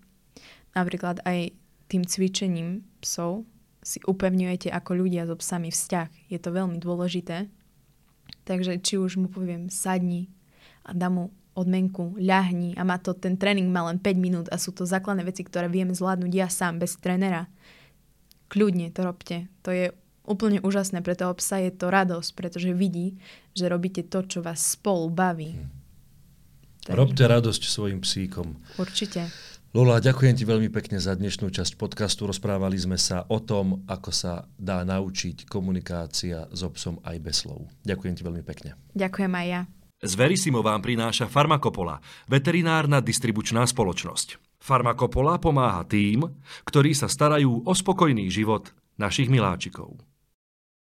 napríklad 0.78 1.26
aj 1.26 1.58
tým 1.90 2.06
cvičením 2.06 2.86
psov 3.02 3.50
si 3.82 4.02
upevňujete 4.06 4.70
ako 4.70 5.06
ľudia 5.06 5.26
so 5.26 5.38
psami 5.38 5.74
vzťah. 5.74 6.30
Je 6.30 6.38
to 6.38 6.54
veľmi 6.54 6.78
dôležité. 6.78 7.50
Takže 8.46 8.78
či 8.82 9.02
už 9.02 9.18
mu 9.18 9.28
poviem 9.30 9.74
sadni 9.74 10.30
a 10.86 10.94
dám 10.94 11.14
mu 11.18 11.26
odmenku, 11.56 12.20
ľahni 12.20 12.76
a 12.76 12.84
má 12.84 13.00
to, 13.00 13.16
ten 13.16 13.40
tréning 13.40 13.72
má 13.72 13.88
len 13.88 13.98
5 13.98 14.16
minút 14.20 14.48
a 14.52 14.60
sú 14.60 14.76
to 14.76 14.84
základné 14.84 15.24
veci, 15.24 15.48
ktoré 15.48 15.72
vieme 15.72 15.96
zvládnuť 15.96 16.32
ja 16.36 16.52
sám, 16.52 16.84
bez 16.84 17.00
trénera. 17.00 17.48
Kľudne 18.52 18.92
to 18.92 19.02
robte. 19.08 19.48
To 19.64 19.72
je 19.72 19.96
úplne 20.28 20.60
úžasné 20.62 21.02
pre 21.02 21.16
toho 21.16 21.34
psa, 21.34 21.64
je 21.64 21.72
to 21.72 21.90
radosť, 21.90 22.30
pretože 22.36 22.76
vidí, 22.76 23.18
že 23.56 23.72
robíte 23.72 24.04
to, 24.06 24.22
čo 24.28 24.44
vás 24.44 24.78
spolu 24.78 25.10
baví. 25.10 25.56
Hm. 25.56 25.68
Takže... 26.86 26.98
Robte 27.02 27.24
radosť 27.26 27.62
svojim 27.66 28.00
psíkom. 28.06 28.62
Určite. 28.78 29.34
Lola, 29.76 30.00
ďakujem 30.00 30.40
ti 30.40 30.48
veľmi 30.48 30.72
pekne 30.72 31.04
za 31.04 31.18
dnešnú 31.18 31.52
časť 31.52 31.76
podcastu. 31.76 32.30
Rozprávali 32.30 32.80
sme 32.80 32.96
sa 32.96 33.28
o 33.28 33.44
tom, 33.44 33.84
ako 33.92 34.08
sa 34.14 34.48
dá 34.56 34.86
naučiť 34.88 35.50
komunikácia 35.52 36.48
s 36.48 36.62
obsom 36.64 37.02
aj 37.04 37.18
bez 37.20 37.44
slov. 37.44 37.68
Ďakujem 37.84 38.14
ti 38.16 38.24
veľmi 38.24 38.44
pekne. 38.46 38.80
Ďakujem 38.96 39.34
aj 39.36 39.48
ja. 39.52 39.62
Z 40.04 40.14
Verisimo 40.20 40.60
vám 40.60 40.84
prináša 40.84 41.32
Farmakopola, 41.32 42.04
veterinárna 42.28 43.00
distribučná 43.00 43.64
spoločnosť. 43.64 44.60
Farmakopola 44.60 45.40
pomáha 45.40 45.86
tým, 45.88 46.26
ktorí 46.68 46.92
sa 46.92 47.06
starajú 47.06 47.64
o 47.64 47.72
spokojný 47.72 48.28
život 48.28 48.74
našich 48.98 49.30
miláčikov. 49.30 49.96